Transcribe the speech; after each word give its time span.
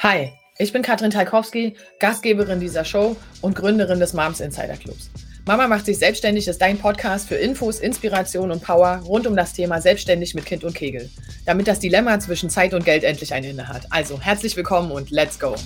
Hi, 0.00 0.30
ich 0.58 0.72
bin 0.72 0.82
Katrin 0.82 1.10
Talkowski, 1.10 1.74
Gastgeberin 1.98 2.60
dieser 2.60 2.84
Show 2.84 3.16
und 3.40 3.56
Gründerin 3.56 3.98
des 3.98 4.12
Moms 4.12 4.38
Insider 4.38 4.76
Clubs. 4.76 5.10
Mama 5.44 5.66
macht 5.66 5.86
sich 5.86 5.98
selbstständig 5.98 6.46
ist 6.46 6.62
dein 6.62 6.78
Podcast 6.78 7.26
für 7.26 7.34
Infos, 7.34 7.80
Inspiration 7.80 8.52
und 8.52 8.62
Power 8.62 9.02
rund 9.04 9.26
um 9.26 9.34
das 9.34 9.54
Thema 9.54 9.80
Selbstständig 9.80 10.36
mit 10.36 10.46
Kind 10.46 10.62
und 10.62 10.76
Kegel, 10.76 11.10
damit 11.46 11.66
das 11.66 11.80
Dilemma 11.80 12.20
zwischen 12.20 12.48
Zeit 12.48 12.74
und 12.74 12.84
Geld 12.84 13.02
endlich 13.02 13.34
ein 13.34 13.42
Ende 13.42 13.66
hat. 13.66 13.88
Also 13.90 14.20
herzlich 14.20 14.56
willkommen 14.56 14.92
und 14.92 15.10
let's 15.10 15.36
go! 15.36 15.56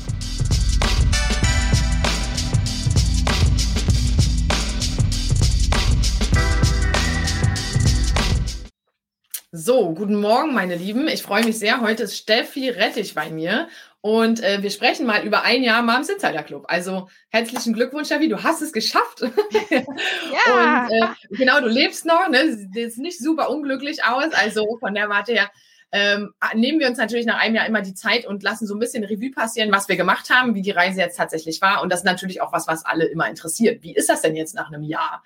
So, 9.55 9.93
guten 9.93 10.19
Morgen, 10.19 10.55
meine 10.55 10.77
Lieben. 10.77 11.09
Ich 11.09 11.23
freue 11.23 11.45
mich 11.45 11.59
sehr. 11.59 11.83
Heute 11.83 12.05
ist 12.05 12.17
Steffi 12.17 12.71
Rettich 12.71 13.15
bei 13.15 13.29
mir 13.29 13.69
und 14.03 14.43
äh, 14.43 14.63
wir 14.63 14.71
sprechen 14.71 15.07
mal 15.07 15.25
über 15.25 15.43
ein 15.45 15.63
Jahr 15.63 15.81
Moms 15.81 16.09
Insider 16.09 16.43
Club. 16.43 16.65
Also 16.67 17.09
herzlichen 17.31 17.73
Glückwunsch, 17.73 18.09
Steffi, 18.09 18.29
du 18.29 18.43
hast 18.43 18.61
es 18.61 18.73
geschafft. 18.73 19.21
ja. 19.71 20.87
Und 20.87 20.91
äh, 20.91 21.07
genau, 21.31 21.61
du 21.61 21.69
lebst 21.69 22.05
noch, 22.05 22.29
ne? 22.29 22.53
Sieht 22.53 22.99
nicht 22.99 23.21
super 23.21 23.49
unglücklich 23.49 24.05
aus. 24.05 24.33
Also 24.33 24.77
von 24.81 24.95
der 24.95 25.09
Warte 25.09 25.33
her 25.33 25.51
ähm, 25.93 26.35
nehmen 26.55 26.81
wir 26.81 26.89
uns 26.89 26.99
natürlich 26.99 27.27
nach 27.27 27.39
einem 27.39 27.55
Jahr 27.55 27.67
immer 27.67 27.81
die 27.81 27.95
Zeit 27.95 28.27
und 28.27 28.43
lassen 28.43 28.67
so 28.67 28.75
ein 28.75 28.81
bisschen 28.81 29.05
Revue 29.05 29.31
passieren, 29.31 29.71
was 29.71 29.89
wir 29.89 29.97
gemacht 29.97 30.31
haben, 30.31 30.57
wie 30.57 30.63
die 30.63 30.73
Reise 30.73 30.99
jetzt 30.99 31.17
tatsächlich 31.17 31.63
war. 31.63 31.81
Und 31.81 31.93
das 31.93 32.01
ist 32.01 32.07
natürlich 32.07 32.41
auch 32.41 32.53
was, 32.53 32.67
was 32.67 32.85
alle 32.85 33.05
immer 33.05 33.29
interessiert. 33.29 33.85
Wie 33.85 33.95
ist 33.95 34.09
das 34.09 34.23
denn 34.23 34.35
jetzt 34.35 34.57
nach 34.57 34.67
einem 34.67 34.83
Jahr? 34.83 35.23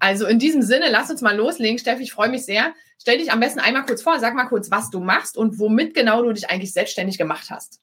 Also 0.00 0.26
in 0.26 0.38
diesem 0.38 0.60
Sinne, 0.60 0.90
lass 0.90 1.10
uns 1.10 1.22
mal 1.22 1.36
loslegen. 1.36 1.78
Steffi, 1.78 2.02
ich 2.02 2.12
freue 2.12 2.28
mich 2.28 2.44
sehr. 2.44 2.74
Stell 3.00 3.16
dich 3.16 3.32
am 3.32 3.40
besten 3.40 3.60
einmal 3.60 3.86
kurz 3.86 4.02
vor, 4.02 4.18
sag 4.18 4.34
mal 4.34 4.44
kurz, 4.44 4.70
was 4.70 4.90
du 4.90 5.00
machst 5.00 5.38
und 5.38 5.58
womit 5.58 5.94
genau 5.94 6.22
du 6.22 6.32
dich 6.32 6.50
eigentlich 6.50 6.74
selbstständig 6.74 7.16
gemacht 7.16 7.48
hast. 7.48 7.80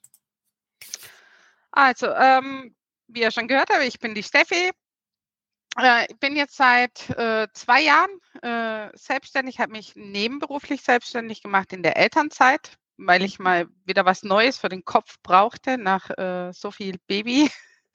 Also, 1.72 2.08
ähm, 2.12 2.74
wie 3.08 3.20
ihr 3.20 3.30
schon 3.30 3.48
gehört 3.48 3.70
habt, 3.70 3.84
ich 3.84 3.98
bin 3.98 4.14
die 4.14 4.22
Steffi. 4.22 4.70
Äh, 5.78 6.06
ich 6.10 6.18
bin 6.18 6.36
jetzt 6.36 6.56
seit 6.56 7.10
äh, 7.10 7.46
zwei 7.52 7.82
Jahren 7.82 8.10
äh, 8.42 8.96
selbstständig, 8.96 9.60
habe 9.60 9.72
mich 9.72 9.94
nebenberuflich 9.94 10.82
selbstständig 10.82 11.42
gemacht 11.42 11.72
in 11.72 11.82
der 11.82 11.96
Elternzeit, 11.96 12.76
weil 12.96 13.22
ich 13.22 13.38
mal 13.38 13.68
wieder 13.84 14.04
was 14.04 14.22
Neues 14.22 14.58
für 14.58 14.68
den 14.68 14.84
Kopf 14.84 15.16
brauchte 15.22 15.78
nach 15.78 16.10
äh, 16.10 16.52
so 16.52 16.70
viel 16.70 16.96
Baby. 17.06 17.50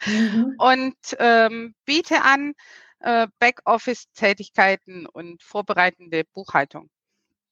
Mhm. 0.05 0.55
Und 0.57 0.97
ähm, 1.19 1.73
biete 1.85 2.21
an 2.21 2.53
äh, 2.99 3.27
Backoffice-Tätigkeiten 3.39 5.05
und 5.05 5.41
vorbereitende 5.41 6.23
Buchhaltung. 6.33 6.89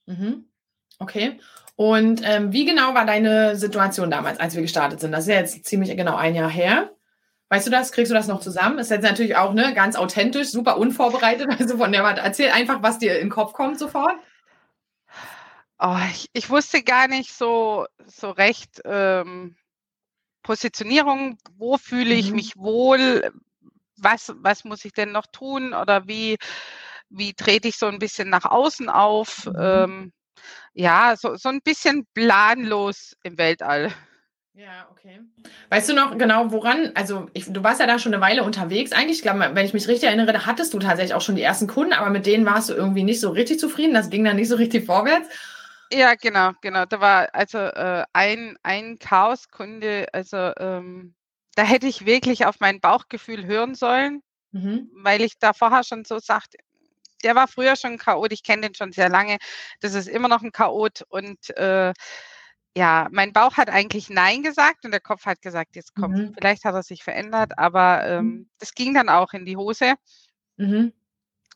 Mhm. 0.06 0.53
Okay. 1.00 1.40
Und 1.76 2.22
ähm, 2.24 2.54
wie 2.54 2.66
genau 2.66 2.94
war 2.94 3.06
deine 3.06 3.56
Situation 3.56 4.12
damals, 4.12 4.40
als 4.40 4.56
wir 4.56 4.62
gestartet 4.62 5.00
sind? 5.00 5.12
Das 5.12 5.22
ist 5.22 5.30
ja 5.30 5.40
jetzt 5.40 5.66
ziemlich 5.66 5.96
genau 5.98 6.16
ein 6.16 6.36
Jahr 6.36 6.50
her. 6.50 6.92
Weißt 7.50 7.68
du 7.68 7.72
das? 7.72 7.92
Kriegst 7.92 8.12
du 8.12 8.16
das 8.16 8.28
noch 8.28 8.42
zusammen? 8.42 8.80
Ist 8.80 8.92
jetzt 8.92 9.04
natürlich 9.04 9.36
auch 9.36 9.54
ne, 9.54 9.74
ganz 9.74 9.96
authentisch, 9.96 10.50
super 10.50 10.78
unvorbereitet. 10.78 11.50
Also 11.60 11.78
von 11.78 11.92
der 11.92 12.04
Warte, 12.04 12.22
erzähl 12.22 12.50
einfach, 12.50 12.82
was 12.82 13.00
dir 13.00 13.16
in 13.16 13.28
den 13.28 13.30
Kopf 13.30 13.54
kommt 13.54 13.80
sofort. 13.80 14.16
Oh, 15.80 15.98
ich, 16.12 16.28
ich, 16.34 16.50
wusste 16.50 16.82
gar 16.82 17.08
nicht 17.08 17.34
so, 17.34 17.86
so 18.06 18.32
recht 18.32 18.82
ähm, 18.86 19.56
Positionierung, 20.42 21.38
wo 21.58 21.78
fühle 21.78 22.14
ich 22.14 22.30
mhm. 22.30 22.36
mich 22.36 22.58
wohl, 22.58 23.32
was, 23.98 24.34
was 24.38 24.64
muss 24.64 24.86
ich 24.86 24.94
denn 24.94 25.12
noch 25.12 25.26
tun 25.28 25.74
oder 25.74 26.08
wie, 26.08 26.38
wie 27.10 27.34
trete 27.34 27.68
ich 27.68 27.78
so 27.78 27.88
ein 27.88 28.00
bisschen 28.00 28.30
nach 28.30 28.46
außen 28.46 28.90
auf. 28.90 29.46
Mhm. 29.48 29.56
Ähm, 29.60 30.14
ja, 30.74 31.16
so, 31.18 31.36
so 31.36 31.50
ein 31.50 31.62
bisschen 31.62 32.06
planlos 32.14 33.16
im 33.24 33.38
Weltall. 33.38 33.94
Ja, 34.56 34.88
okay. 34.92 35.20
Weißt 35.70 35.90
du 35.90 35.94
noch 35.94 36.16
genau, 36.18 36.52
woran, 36.52 36.92
also 36.94 37.28
ich, 37.34 37.52
du 37.52 37.64
warst 37.64 37.80
ja 37.80 37.88
da 37.88 37.98
schon 37.98 38.14
eine 38.14 38.22
Weile 38.22 38.44
unterwegs. 38.44 38.92
Eigentlich, 38.92 39.18
ich 39.18 39.24
glaube, 39.24 39.40
wenn 39.54 39.66
ich 39.66 39.74
mich 39.74 39.88
richtig 39.88 40.08
erinnere, 40.08 40.32
da 40.32 40.46
hattest 40.46 40.74
du 40.74 40.80
tatsächlich 40.80 41.16
auch 41.16 41.22
schon 41.22 41.36
die 41.36 41.42
ersten 41.42 41.68
Kunden, 41.68 41.94
aber 41.94 42.12
mit 42.12 42.28
denen 42.28 42.46
warst 42.46 42.70
du 42.70 42.74
irgendwie 42.74 43.04
nicht 43.04 43.20
so 43.20 43.32
richtig 43.32 43.60
zufrieden. 43.60 43.96
Das 43.96 44.12
ging 44.12 44.24
dann 44.24 44.36
nicht 44.36 44.50
so 44.50 44.56
richtig 44.56 44.86
vorwärts. 44.86 45.28
Ja, 45.92 46.14
genau, 46.14 46.52
genau. 46.62 46.86
Da 46.86 47.02
war 47.02 47.30
also 47.34 47.58
äh, 47.58 48.04
ein, 48.14 48.56
ein 48.62 49.00
Chaos-Kunde, 49.00 50.08
also 50.14 50.52
ähm, 50.58 51.16
da 51.56 51.64
hätte 51.64 51.88
ich 51.88 52.06
wirklich 52.06 52.46
auf 52.46 52.60
mein 52.60 52.80
Bauchgefühl 52.80 53.46
hören 53.46 53.74
sollen, 53.76 54.22
mhm. 54.52 54.90
weil 54.94 55.22
ich 55.22 55.38
da 55.40 55.54
vorher 55.54 55.84
schon 55.84 56.06
so 56.06 56.20
sagte, 56.20 56.58
der 57.24 57.36
war 57.36 57.48
früher 57.48 57.76
schon 57.76 57.94
ein 57.94 57.98
Chaot, 57.98 58.32
ich 58.32 58.44
kenne 58.44 58.64
den 58.64 58.76
schon 58.76 58.92
sehr 58.92 59.10
lange. 59.10 59.38
Das 59.82 59.94
ist 59.94 60.08
immer 60.08 60.28
noch 60.28 60.42
ein 60.42 60.52
Chaot 60.52 61.04
und 61.10 61.50
äh, 61.58 61.94
ja, 62.76 63.08
mein 63.12 63.34
Bauch 63.34 63.58
hat 63.58 63.70
eigentlich 63.70 64.10
Nein 64.10 64.42
gesagt 64.42 64.86
und 64.86 64.92
der 64.92 65.00
Kopf 65.00 65.26
hat 65.26 65.42
gesagt, 65.42 65.76
jetzt 65.76 65.94
kommt, 65.96 66.18
mhm. 66.18 66.34
vielleicht 66.34 66.66
hat 66.66 66.74
er 66.74 66.84
sich 66.84 67.04
verändert, 67.04 67.58
aber 67.58 68.04
ähm, 68.08 68.26
mhm. 68.26 68.50
das 68.58 68.74
ging 68.74 68.94
dann 68.94 69.10
auch 69.10 69.34
in 69.34 69.46
die 69.46 69.58
Hose. 69.58 69.94
Mhm. 70.58 70.92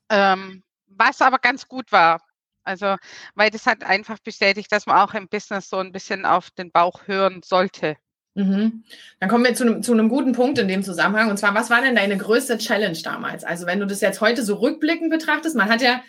Ähm, 0.09 0.63
was 0.87 1.21
aber 1.21 1.39
ganz 1.39 1.67
gut 1.67 1.91
war. 1.91 2.21
Also, 2.63 2.97
weil 3.35 3.49
das 3.49 3.65
hat 3.65 3.83
einfach 3.83 4.19
bestätigt, 4.19 4.71
dass 4.71 4.85
man 4.85 4.97
auch 4.97 5.13
im 5.13 5.29
Business 5.29 5.69
so 5.69 5.77
ein 5.77 5.91
bisschen 5.91 6.25
auf 6.25 6.51
den 6.51 6.71
Bauch 6.71 7.07
hören 7.07 7.41
sollte. 7.43 7.97
Mhm. 8.37 8.83
Dann 9.19 9.29
kommen 9.29 9.43
wir 9.43 9.55
zu 9.55 9.63
einem, 9.63 9.81
zu 9.81 9.93
einem 9.93 10.09
guten 10.09 10.31
Punkt 10.31 10.59
in 10.59 10.67
dem 10.67 10.83
Zusammenhang. 10.83 11.31
Und 11.31 11.37
zwar, 11.37 11.55
was 11.55 11.71
war 11.71 11.81
denn 11.81 11.95
deine 11.95 12.17
größte 12.17 12.59
Challenge 12.59 12.97
damals? 13.03 13.43
Also, 13.43 13.65
wenn 13.65 13.79
du 13.79 13.87
das 13.87 13.99
jetzt 13.99 14.21
heute 14.21 14.43
so 14.43 14.55
rückblickend 14.55 15.09
betrachtest, 15.09 15.55
man 15.55 15.69
hat 15.69 15.81
ja 15.81 16.03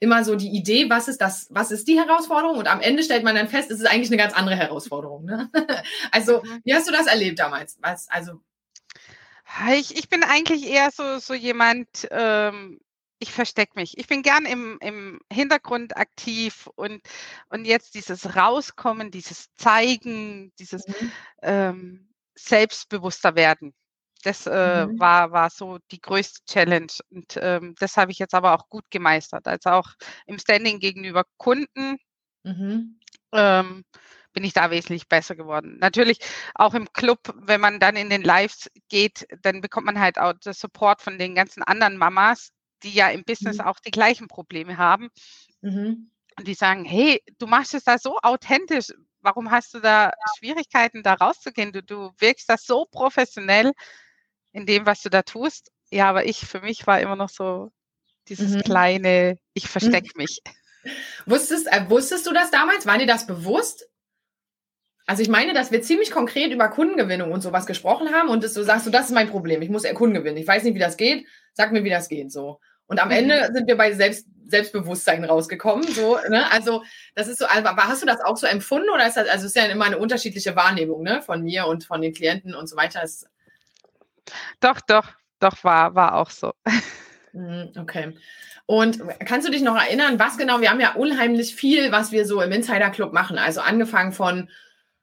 immer 0.00 0.24
so 0.24 0.34
die 0.34 0.48
Idee, 0.48 0.88
was 0.88 1.08
ist 1.08 1.20
das, 1.20 1.46
was 1.50 1.70
ist 1.70 1.86
die 1.86 2.00
Herausforderung? 2.00 2.56
Und 2.56 2.68
am 2.68 2.80
Ende 2.80 3.02
stellt 3.02 3.22
man 3.22 3.34
dann 3.34 3.48
fest, 3.48 3.70
es 3.70 3.80
ist 3.80 3.86
eigentlich 3.86 4.08
eine 4.08 4.16
ganz 4.16 4.32
andere 4.32 4.56
Herausforderung. 4.56 5.26
Ne? 5.26 5.50
Also, 6.10 6.42
mhm. 6.42 6.60
wie 6.64 6.74
hast 6.74 6.88
du 6.88 6.92
das 6.92 7.06
erlebt 7.06 7.38
damals? 7.38 7.76
Was, 7.82 8.08
also 8.08 8.40
ich, 9.74 9.96
ich 9.96 10.08
bin 10.08 10.22
eigentlich 10.22 10.66
eher 10.66 10.90
so, 10.90 11.18
so 11.18 11.34
jemand, 11.34 11.88
ähm, 12.10 12.80
ich 13.24 13.32
verstecke 13.32 13.72
mich. 13.76 13.96
Ich 13.96 14.06
bin 14.06 14.22
gern 14.22 14.44
im, 14.44 14.76
im 14.82 15.18
Hintergrund 15.32 15.96
aktiv 15.96 16.68
und, 16.74 17.00
und 17.48 17.64
jetzt 17.64 17.94
dieses 17.94 18.36
Rauskommen, 18.36 19.10
dieses 19.10 19.46
Zeigen, 19.56 20.52
dieses 20.58 20.86
mhm. 20.86 21.12
ähm, 21.40 22.08
Selbstbewusster 22.34 23.34
werden. 23.34 23.72
Das 24.24 24.46
äh, 24.46 24.86
mhm. 24.86 25.00
war, 25.00 25.32
war 25.32 25.48
so 25.48 25.78
die 25.90 26.02
größte 26.02 26.44
Challenge. 26.44 26.92
Und 27.10 27.38
ähm, 27.40 27.74
das 27.78 27.96
habe 27.96 28.12
ich 28.12 28.18
jetzt 28.18 28.34
aber 28.34 28.52
auch 28.52 28.68
gut 28.68 28.84
gemeistert. 28.90 29.48
Also 29.48 29.70
auch 29.70 29.88
im 30.26 30.38
Standing 30.38 30.78
gegenüber 30.78 31.24
Kunden 31.38 31.96
mhm. 32.42 33.00
ähm, 33.32 33.84
bin 34.34 34.44
ich 34.44 34.52
da 34.52 34.70
wesentlich 34.70 35.08
besser 35.08 35.34
geworden. 35.34 35.78
Natürlich 35.80 36.18
auch 36.54 36.74
im 36.74 36.92
Club, 36.92 37.20
wenn 37.36 37.62
man 37.62 37.80
dann 37.80 37.96
in 37.96 38.10
den 38.10 38.22
Lives 38.22 38.70
geht, 38.90 39.26
dann 39.40 39.62
bekommt 39.62 39.86
man 39.86 39.98
halt 39.98 40.18
auch 40.18 40.34
das 40.42 40.60
Support 40.60 41.00
von 41.00 41.18
den 41.18 41.34
ganzen 41.34 41.62
anderen 41.62 41.96
Mamas, 41.96 42.52
die 42.84 42.92
ja 42.92 43.10
im 43.10 43.24
Business 43.24 43.58
mhm. 43.58 43.64
auch 43.64 43.80
die 43.80 43.90
gleichen 43.90 44.28
Probleme 44.28 44.78
haben. 44.78 45.10
Mhm. 45.60 46.10
Und 46.36 46.48
die 46.48 46.54
sagen, 46.54 46.84
hey, 46.84 47.22
du 47.38 47.46
machst 47.46 47.74
es 47.74 47.84
da 47.84 47.98
so 47.98 48.18
authentisch. 48.22 48.92
Warum 49.20 49.50
hast 49.50 49.74
du 49.74 49.80
da 49.80 50.12
Schwierigkeiten, 50.38 51.02
da 51.02 51.14
rauszugehen? 51.14 51.72
Du, 51.72 51.82
du 51.82 52.12
wirkst 52.18 52.48
das 52.48 52.64
so 52.64 52.86
professionell 52.90 53.72
in 54.52 54.66
dem, 54.66 54.86
was 54.86 55.02
du 55.02 55.08
da 55.08 55.22
tust. 55.22 55.70
Ja, 55.90 56.08
aber 56.10 56.26
ich, 56.26 56.40
für 56.40 56.60
mich 56.60 56.86
war 56.86 57.00
immer 57.00 57.16
noch 57.16 57.28
so 57.28 57.70
dieses 58.28 58.52
mhm. 58.52 58.62
kleine, 58.62 59.38
ich 59.54 59.68
verstecke 59.68 60.10
mhm. 60.14 60.22
mich. 60.22 60.40
Wusstest, 61.26 61.66
äh, 61.68 61.88
wusstest 61.88 62.26
du 62.26 62.32
das 62.32 62.50
damals? 62.50 62.86
War 62.86 62.98
dir 62.98 63.06
das 63.06 63.26
bewusst? 63.26 63.88
Also 65.06 65.22
ich 65.22 65.28
meine, 65.28 65.52
dass 65.52 65.70
wir 65.70 65.82
ziemlich 65.82 66.10
konkret 66.10 66.50
über 66.50 66.68
Kundengewinnung 66.68 67.30
und 67.30 67.42
sowas 67.42 67.66
gesprochen 67.66 68.12
haben 68.12 68.28
und 68.28 68.42
du 68.42 68.48
sagst, 68.48 68.86
so, 68.86 68.90
das 68.90 69.06
ist 69.06 69.12
mein 69.12 69.28
Problem, 69.28 69.60
ich 69.60 69.68
muss 69.68 69.84
Kunden 69.94 70.14
gewinnen. 70.14 70.38
Ich 70.38 70.46
weiß 70.46 70.64
nicht, 70.64 70.74
wie 70.74 70.80
das 70.80 70.96
geht, 70.96 71.26
sag 71.52 71.72
mir, 71.72 71.84
wie 71.84 71.90
das 71.90 72.08
geht. 72.08 72.32
So. 72.32 72.58
Und 72.86 73.00
am 73.02 73.10
Ende 73.10 73.48
mhm. 73.48 73.54
sind 73.54 73.66
wir 73.66 73.76
bei 73.76 73.92
Selbst, 73.92 74.26
Selbstbewusstsein 74.46 75.24
rausgekommen. 75.24 75.86
So, 75.88 76.18
ne? 76.28 76.50
Also, 76.52 76.82
das 77.14 77.28
ist 77.28 77.38
so, 77.38 77.46
also, 77.46 77.68
hast 77.70 78.02
du 78.02 78.06
das 78.06 78.20
auch 78.20 78.36
so 78.36 78.46
empfunden 78.46 78.90
oder 78.90 79.06
ist 79.06 79.16
das, 79.16 79.28
also 79.28 79.46
ist 79.46 79.56
ja 79.56 79.64
immer 79.64 79.86
eine 79.86 79.98
unterschiedliche 79.98 80.54
Wahrnehmung, 80.54 81.02
ne, 81.02 81.22
von 81.22 81.42
mir 81.42 81.66
und 81.66 81.84
von 81.84 82.02
den 82.02 82.12
Klienten 82.12 82.54
und 82.54 82.68
so 82.68 82.76
weiter. 82.76 83.00
Das 83.00 83.26
doch, 84.60 84.80
doch, 84.80 85.12
doch, 85.40 85.64
war, 85.64 85.94
war 85.94 86.14
auch 86.14 86.30
so. 86.30 86.52
Mhm, 87.32 87.72
okay. 87.78 88.16
Und 88.66 89.00
kannst 89.26 89.46
du 89.46 89.52
dich 89.52 89.62
noch 89.62 89.76
erinnern, 89.76 90.18
was 90.18 90.38
genau, 90.38 90.60
wir 90.60 90.70
haben 90.70 90.80
ja 90.80 90.94
unheimlich 90.94 91.54
viel, 91.54 91.92
was 91.92 92.12
wir 92.12 92.26
so 92.26 92.40
im 92.40 92.52
Insider 92.52 92.90
Club 92.90 93.12
machen. 93.12 93.38
Also 93.38 93.60
angefangen 93.60 94.12
von 94.12 94.48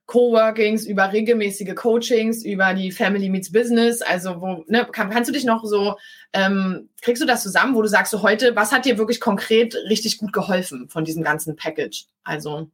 Coworkings, 0.06 0.86
über 0.86 1.14
regelmäßige 1.14 1.74
Coachings, 1.76 2.44
über 2.44 2.74
die 2.74 2.92
Family 2.92 3.30
Meets 3.30 3.52
Business. 3.52 4.02
Also 4.02 4.42
wo, 4.42 4.66
ne, 4.68 4.86
kann, 4.92 5.10
kannst 5.10 5.30
du 5.30 5.34
dich 5.34 5.46
noch 5.46 5.64
so, 5.64 5.98
ähm, 6.34 6.90
kriegst 7.02 7.22
du 7.22 7.28
das 7.28 7.44
zusammen, 7.44 7.76
wo 7.76 7.82
du 7.82 7.88
sagst, 7.88 8.12
so 8.12 8.22
heute, 8.22 8.56
was 8.56 8.72
hat 8.72 8.86
dir 8.86 8.98
wirklich 8.98 9.22
konkret 9.22 9.76
richtig 9.90 10.18
gut 10.18 10.34
geholfen 10.34 10.90
von 10.90 11.06
diesem 11.06 11.24
ganzen 11.24 11.56
Package? 11.56 12.06
Also, 12.24 12.70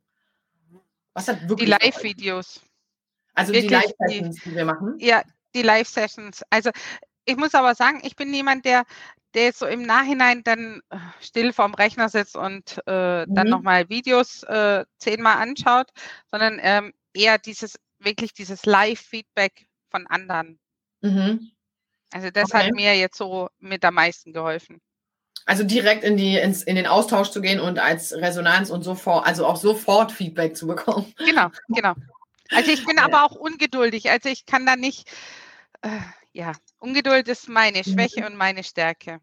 was 1.14 1.28
hat 1.28 1.48
wirklich. 1.48 1.70
Die 1.70 1.86
Live-Videos. 1.86 2.62
Also 3.34 3.54
wirklich 3.54 3.68
die 3.68 3.74
Live-Sessions, 3.74 4.42
die 4.44 4.56
wir 4.56 4.66
machen? 4.66 4.96
Ja, 5.00 5.22
die 5.54 5.62
Live-Sessions. 5.62 6.42
Also, 6.50 6.72
ich 7.26 7.38
muss 7.38 7.54
aber 7.54 7.76
sagen, 7.76 8.02
ich 8.04 8.16
bin 8.16 8.34
jemand, 8.34 8.66
der, 8.66 8.84
der 9.36 9.54
so 9.54 9.68
im 9.68 9.84
Nachhinein 9.84 10.44
dann 10.44 10.82
äh, 10.90 10.98
still 11.20 11.54
vorm 11.54 11.76
Rechner 11.76 12.10
sitzt 12.10 12.36
und 12.36 12.82
äh, 12.88 13.26
mhm. 13.26 13.36
dann 13.36 13.50
nochmal 13.50 13.90
Videos 13.90 14.42
äh, 14.44 14.86
zehnmal 14.98 15.38
anschaut, 15.38 15.92
sondern 16.32 16.60
ähm, 16.62 16.94
eher 17.18 17.38
dieses 17.38 17.78
wirklich 18.00 18.34
dieses 18.34 18.66
Live-Feedback 18.66 19.66
von 19.90 20.08
anderen. 20.08 20.60
Mhm. 21.02 21.52
Also 22.12 22.30
das 22.30 22.52
okay. 22.52 22.68
hat 22.68 22.74
mir 22.74 22.96
jetzt 22.96 23.18
so 23.18 23.50
mit 23.60 23.84
am 23.84 23.96
meisten 23.96 24.34
geholfen. 24.34 24.82
Also 25.46 25.64
direkt 25.64 26.04
in 26.04 26.18
die 26.18 26.38
ins, 26.38 26.64
in 26.64 26.76
den 26.76 26.88
Austausch 26.88 27.30
zu 27.30 27.42
gehen 27.42 27.60
und 27.60 27.80
als 27.80 28.14
Resonanz 28.14 28.70
und 28.70 28.84
sofort, 28.84 29.26
also 29.26 29.46
auch 29.46 29.56
sofort 29.56 30.12
Feedback 30.12 30.58
zu 30.58 30.68
bekommen. 30.68 31.14
Genau, 31.18 31.50
genau. 31.70 31.94
Also 32.52 32.72
ich 32.72 32.86
bin 32.86 32.98
ja. 32.98 33.06
aber 33.06 33.24
auch 33.24 33.36
ungeduldig. 33.36 34.10
Also 34.10 34.30
ich 34.30 34.46
kann 34.46 34.66
da 34.66 34.76
nicht, 34.76 35.10
äh, 35.82 36.00
ja, 36.34 36.54
Ungeduld 36.80 37.28
ist 37.28 37.50
meine 37.50 37.84
Schwäche 37.84 38.22
mhm. 38.22 38.28
und 38.28 38.36
meine 38.36 38.64
Stärke. 38.64 39.20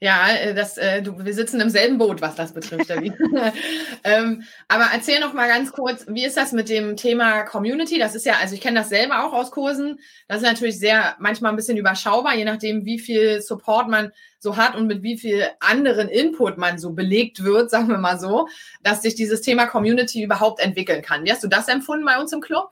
Ja, 0.00 0.28
äh, 0.28 0.54
das, 0.54 0.78
äh, 0.78 1.02
du, 1.02 1.24
wir 1.24 1.34
sitzen 1.34 1.60
im 1.60 1.70
selben 1.70 1.98
Boot, 1.98 2.20
was 2.20 2.34
das 2.34 2.52
betrifft, 2.52 2.90
ähm, 4.04 4.44
aber 4.68 4.86
erzähl 4.92 5.20
noch 5.20 5.32
mal 5.32 5.48
ganz 5.48 5.72
kurz, 5.72 6.06
wie 6.08 6.24
ist 6.24 6.36
das 6.36 6.52
mit 6.52 6.68
dem 6.68 6.96
Thema 6.96 7.42
Community? 7.42 7.98
Das 7.98 8.14
ist 8.14 8.26
ja, 8.26 8.34
also 8.40 8.54
ich 8.54 8.60
kenne 8.60 8.80
das 8.80 8.88
selber 8.88 9.24
auch 9.24 9.32
aus 9.32 9.50
Kursen. 9.50 10.00
Das 10.28 10.38
ist 10.38 10.42
natürlich 10.44 10.78
sehr, 10.78 11.16
manchmal 11.18 11.52
ein 11.52 11.56
bisschen 11.56 11.76
überschaubar, 11.76 12.34
je 12.34 12.44
nachdem, 12.44 12.84
wie 12.84 12.98
viel 12.98 13.40
Support 13.40 13.88
man 13.88 14.12
so 14.38 14.56
hat 14.56 14.74
und 14.74 14.86
mit 14.86 15.02
wie 15.02 15.16
viel 15.16 15.46
anderen 15.60 16.08
Input 16.08 16.58
man 16.58 16.78
so 16.78 16.92
belegt 16.92 17.44
wird, 17.44 17.70
sagen 17.72 17.88
wir 17.88 17.98
mal 17.98 18.18
so, 18.18 18.48
dass 18.82 19.02
sich 19.02 19.14
dieses 19.14 19.40
Thema 19.40 19.66
Community 19.66 20.22
überhaupt 20.22 20.60
entwickeln 20.60 21.02
kann. 21.02 21.24
Wie 21.24 21.32
hast 21.32 21.44
du 21.44 21.48
das 21.48 21.68
empfunden 21.68 22.04
bei 22.04 22.18
uns 22.18 22.32
im 22.32 22.40
Club? 22.40 22.70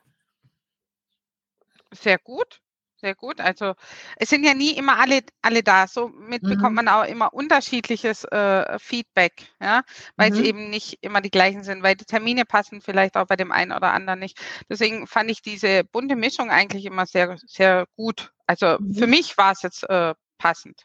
Sehr 1.92 2.18
gut 2.18 2.60
sehr 3.00 3.14
gut. 3.14 3.40
Also 3.40 3.74
es 4.16 4.28
sind 4.28 4.44
ja 4.44 4.54
nie 4.54 4.72
immer 4.72 4.98
alle, 4.98 5.20
alle 5.42 5.62
da. 5.62 5.86
Somit 5.86 6.42
mhm. 6.42 6.48
bekommt 6.48 6.76
man 6.76 6.88
auch 6.88 7.04
immer 7.04 7.32
unterschiedliches 7.32 8.24
äh, 8.24 8.78
Feedback, 8.78 9.32
ja, 9.60 9.82
weil 10.16 10.30
mhm. 10.30 10.36
es 10.36 10.42
eben 10.42 10.70
nicht 10.70 10.98
immer 11.00 11.20
die 11.20 11.30
gleichen 11.30 11.64
sind, 11.64 11.82
weil 11.82 11.96
die 11.96 12.04
Termine 12.04 12.44
passen 12.44 12.80
vielleicht 12.80 13.16
auch 13.16 13.26
bei 13.26 13.36
dem 13.36 13.52
einen 13.52 13.72
oder 13.72 13.92
anderen 13.92 14.20
nicht. 14.20 14.38
Deswegen 14.68 15.06
fand 15.06 15.30
ich 15.30 15.42
diese 15.42 15.84
bunte 15.84 16.16
Mischung 16.16 16.50
eigentlich 16.50 16.84
immer 16.84 17.06
sehr, 17.06 17.36
sehr 17.46 17.86
gut. 17.96 18.32
Also 18.46 18.76
mhm. 18.78 18.94
für 18.94 19.06
mich 19.06 19.36
war 19.38 19.52
es 19.52 19.62
jetzt 19.62 19.88
äh, 19.88 20.14
passend. 20.38 20.82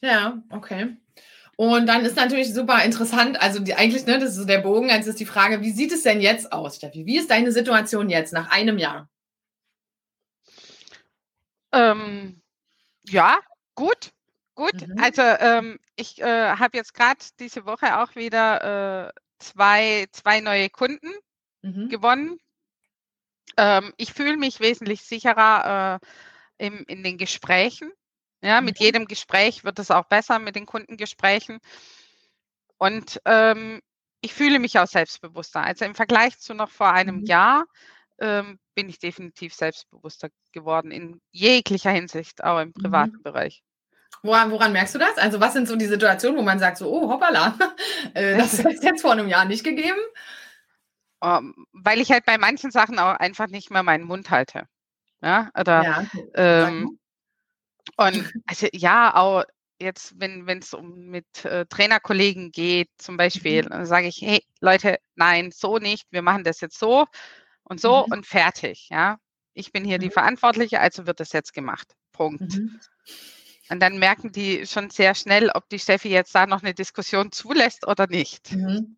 Ja, 0.00 0.42
okay. 0.50 0.96
Und 1.56 1.86
dann 1.86 2.04
ist 2.04 2.16
natürlich 2.16 2.52
super 2.52 2.82
interessant, 2.84 3.40
also 3.40 3.60
die, 3.60 3.74
eigentlich, 3.74 4.06
ne, 4.06 4.18
das 4.18 4.30
ist 4.30 4.36
so 4.36 4.44
der 4.44 4.58
Bogen, 4.58 4.90
als 4.90 5.06
ist 5.06 5.20
die 5.20 5.26
Frage, 5.26 5.60
wie 5.60 5.70
sieht 5.70 5.92
es 5.92 6.02
denn 6.02 6.20
jetzt 6.20 6.52
aus, 6.52 6.76
Steffi? 6.76 7.06
Wie 7.06 7.16
ist 7.16 7.30
deine 7.30 7.52
Situation 7.52 8.10
jetzt 8.10 8.32
nach 8.32 8.50
einem 8.50 8.76
Jahr? 8.78 9.08
Ähm, 11.74 12.42
ja, 13.02 13.38
gut, 13.74 14.12
gut. 14.54 14.86
Mhm. 14.86 14.98
Also 14.98 15.22
ähm, 15.22 15.78
ich 15.96 16.20
äh, 16.20 16.52
habe 16.52 16.76
jetzt 16.76 16.94
gerade 16.94 17.20
diese 17.38 17.66
Woche 17.66 18.00
auch 18.00 18.14
wieder 18.14 19.08
äh, 19.08 19.12
zwei, 19.38 20.06
zwei 20.12 20.40
neue 20.40 20.70
Kunden 20.70 21.12
mhm. 21.62 21.88
gewonnen. 21.88 22.38
Ähm, 23.56 23.92
ich 23.96 24.12
fühle 24.12 24.36
mich 24.36 24.60
wesentlich 24.60 25.02
sicherer 25.02 26.00
äh, 26.58 26.66
im, 26.66 26.84
in 26.86 27.02
den 27.02 27.18
Gesprächen. 27.18 27.92
Ja, 28.42 28.60
mhm. 28.60 28.66
mit 28.66 28.78
jedem 28.78 29.06
Gespräch 29.06 29.64
wird 29.64 29.78
es 29.78 29.90
auch 29.90 30.04
besser 30.04 30.38
mit 30.38 30.56
den 30.56 30.66
Kundengesprächen. 30.66 31.58
Und 32.78 33.20
ähm, 33.24 33.80
ich 34.20 34.32
fühle 34.32 34.58
mich 34.58 34.78
auch 34.78 34.86
selbstbewusster. 34.86 35.62
Also 35.62 35.84
im 35.84 35.94
Vergleich 35.94 36.38
zu 36.38 36.54
noch 36.54 36.70
vor 36.70 36.90
einem 36.90 37.20
mhm. 37.20 37.26
Jahr 37.26 37.64
ähm, 38.18 38.58
bin 38.74 38.88
ich 38.88 38.98
definitiv 38.98 39.54
selbstbewusster 39.54 40.28
geworden 40.52 40.90
in 40.90 41.20
jeglicher 41.30 41.90
Hinsicht, 41.90 42.42
auch 42.42 42.60
im 42.60 42.72
privaten 42.72 43.16
mhm. 43.16 43.22
Bereich. 43.22 43.62
Woran, 44.22 44.50
woran, 44.50 44.72
merkst 44.72 44.94
du 44.94 44.98
das? 44.98 45.18
Also 45.18 45.40
was 45.40 45.52
sind 45.52 45.68
so 45.68 45.76
die 45.76 45.86
Situationen, 45.86 46.38
wo 46.38 46.42
man 46.42 46.58
sagt 46.58 46.78
so, 46.78 46.90
oh 46.90 47.10
hoppala, 47.10 47.58
äh, 48.14 48.38
das 48.38 48.54
ist 48.58 48.82
jetzt 48.82 49.02
vor 49.02 49.12
einem 49.12 49.28
Jahr 49.28 49.44
nicht 49.44 49.64
gegeben? 49.64 49.98
Um, 51.20 51.30
ähm, 51.30 51.66
weil 51.72 52.00
ich 52.00 52.10
halt 52.10 52.24
bei 52.24 52.38
manchen 52.38 52.70
Sachen 52.70 52.98
auch 52.98 53.14
einfach 53.14 53.48
nicht 53.48 53.70
mehr 53.70 53.82
meinen 53.82 54.04
Mund 54.04 54.30
halte. 54.30 54.66
Ja, 55.22 55.50
oder 55.58 55.82
ja, 55.82 56.06
ähm, 56.34 56.98
und 57.96 58.32
also 58.46 58.66
ja, 58.72 59.14
auch 59.14 59.44
jetzt, 59.78 60.14
wenn 60.18 60.46
es 60.58 60.74
um 60.74 61.06
mit 61.06 61.44
äh, 61.44 61.66
Trainerkollegen 61.66 62.50
geht, 62.52 62.90
zum 62.98 63.16
Beispiel, 63.16 63.62
mhm. 63.62 63.68
dann 63.68 63.86
sage 63.86 64.06
ich, 64.06 64.20
hey 64.20 64.42
Leute, 64.60 64.98
nein, 65.14 65.50
so 65.50 65.78
nicht, 65.78 66.06
wir 66.10 66.22
machen 66.22 66.44
das 66.44 66.60
jetzt 66.60 66.78
so 66.78 67.06
und 67.64 67.80
so 67.80 68.06
mhm. 68.06 68.12
und 68.12 68.26
fertig, 68.26 68.88
ja. 68.90 69.18
Ich 69.54 69.72
bin 69.72 69.84
hier 69.84 69.98
mhm. 69.98 70.02
die 70.02 70.10
Verantwortliche, 70.10 70.80
also 70.80 71.06
wird 71.06 71.20
das 71.20 71.32
jetzt 71.32 71.54
gemacht. 71.54 71.94
Punkt. 72.12 72.54
Mhm. 72.54 72.80
Und 73.70 73.80
dann 73.80 73.98
merken 73.98 74.30
die 74.32 74.66
schon 74.66 74.90
sehr 74.90 75.14
schnell, 75.14 75.50
ob 75.50 75.68
die 75.68 75.78
Steffi 75.78 76.10
jetzt 76.10 76.34
da 76.34 76.46
noch 76.46 76.62
eine 76.62 76.74
Diskussion 76.74 77.32
zulässt 77.32 77.86
oder 77.86 78.06
nicht. 78.06 78.52
Mhm. 78.52 78.96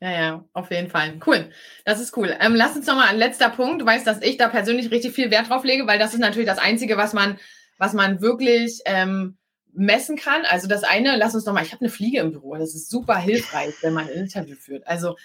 Ja, 0.00 0.10
ja, 0.10 0.44
auf 0.52 0.70
jeden 0.70 0.90
Fall. 0.90 1.18
Cool. 1.24 1.50
Das 1.84 2.00
ist 2.00 2.16
cool. 2.16 2.36
Ähm, 2.38 2.54
lass 2.54 2.76
uns 2.76 2.86
nochmal 2.86 3.08
ein 3.08 3.16
letzter 3.16 3.48
Punkt. 3.48 3.80
Du 3.80 3.86
weißt, 3.86 4.06
dass 4.06 4.20
ich 4.22 4.36
da 4.36 4.48
persönlich 4.48 4.90
richtig 4.90 5.14
viel 5.14 5.30
Wert 5.30 5.48
drauf 5.48 5.64
lege, 5.64 5.86
weil 5.86 5.98
das 5.98 6.12
ist 6.12 6.20
natürlich 6.20 6.48
das 6.48 6.58
Einzige, 6.58 6.96
was 6.96 7.12
man, 7.12 7.38
was 7.78 7.94
man 7.94 8.20
wirklich 8.20 8.80
ähm, 8.84 9.38
messen 9.72 10.16
kann. 10.16 10.44
Also 10.44 10.68
das 10.68 10.84
eine, 10.84 11.16
lass 11.16 11.34
uns 11.34 11.46
nochmal, 11.46 11.64
ich 11.64 11.72
habe 11.72 11.80
eine 11.80 11.90
Fliege 11.90 12.20
im 12.20 12.32
Büro. 12.32 12.54
Das 12.56 12.74
ist 12.74 12.90
super 12.90 13.16
hilfreich, 13.16 13.74
wenn 13.80 13.94
man 13.94 14.06
ein 14.06 14.14
Interview 14.14 14.56
führt. 14.56 14.86
Also 14.86 15.16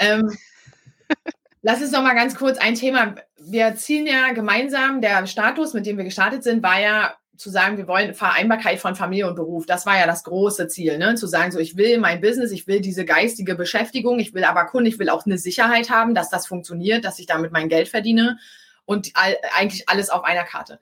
ähm, 0.00 0.36
Lass 1.64 1.80
uns 1.80 1.92
noch 1.92 2.02
mal 2.02 2.14
ganz 2.14 2.34
kurz 2.34 2.58
ein 2.58 2.74
Thema. 2.74 3.14
Wir 3.38 3.76
ziehen 3.76 4.06
ja 4.06 4.32
gemeinsam, 4.32 5.00
der 5.00 5.26
Status, 5.28 5.74
mit 5.74 5.86
dem 5.86 5.96
wir 5.96 6.04
gestartet 6.04 6.42
sind, 6.42 6.62
war 6.62 6.80
ja 6.80 7.14
zu 7.36 7.50
sagen, 7.50 7.76
wir 7.76 7.86
wollen 7.86 8.14
Vereinbarkeit 8.14 8.80
von 8.80 8.96
Familie 8.96 9.28
und 9.28 9.36
Beruf. 9.36 9.64
Das 9.64 9.86
war 9.86 9.96
ja 9.96 10.06
das 10.06 10.24
große 10.24 10.68
Ziel, 10.68 10.98
ne? 10.98 11.14
Zu 11.14 11.26
sagen, 11.26 11.52
so 11.52 11.60
ich 11.60 11.76
will 11.76 11.98
mein 11.98 12.20
Business, 12.20 12.50
ich 12.50 12.66
will 12.66 12.80
diese 12.80 13.04
geistige 13.04 13.54
Beschäftigung, 13.54 14.18
ich 14.18 14.34
will 14.34 14.44
aber 14.44 14.66
Kunden, 14.66 14.88
ich 14.88 14.98
will 14.98 15.08
auch 15.08 15.24
eine 15.24 15.38
Sicherheit 15.38 15.88
haben, 15.88 16.14
dass 16.14 16.30
das 16.30 16.46
funktioniert, 16.46 17.04
dass 17.04 17.18
ich 17.18 17.26
damit 17.26 17.52
mein 17.52 17.68
Geld 17.68 17.88
verdiene 17.88 18.38
und 18.84 19.10
all, 19.14 19.36
eigentlich 19.56 19.88
alles 19.88 20.10
auf 20.10 20.24
einer 20.24 20.44
Karte. 20.44 20.80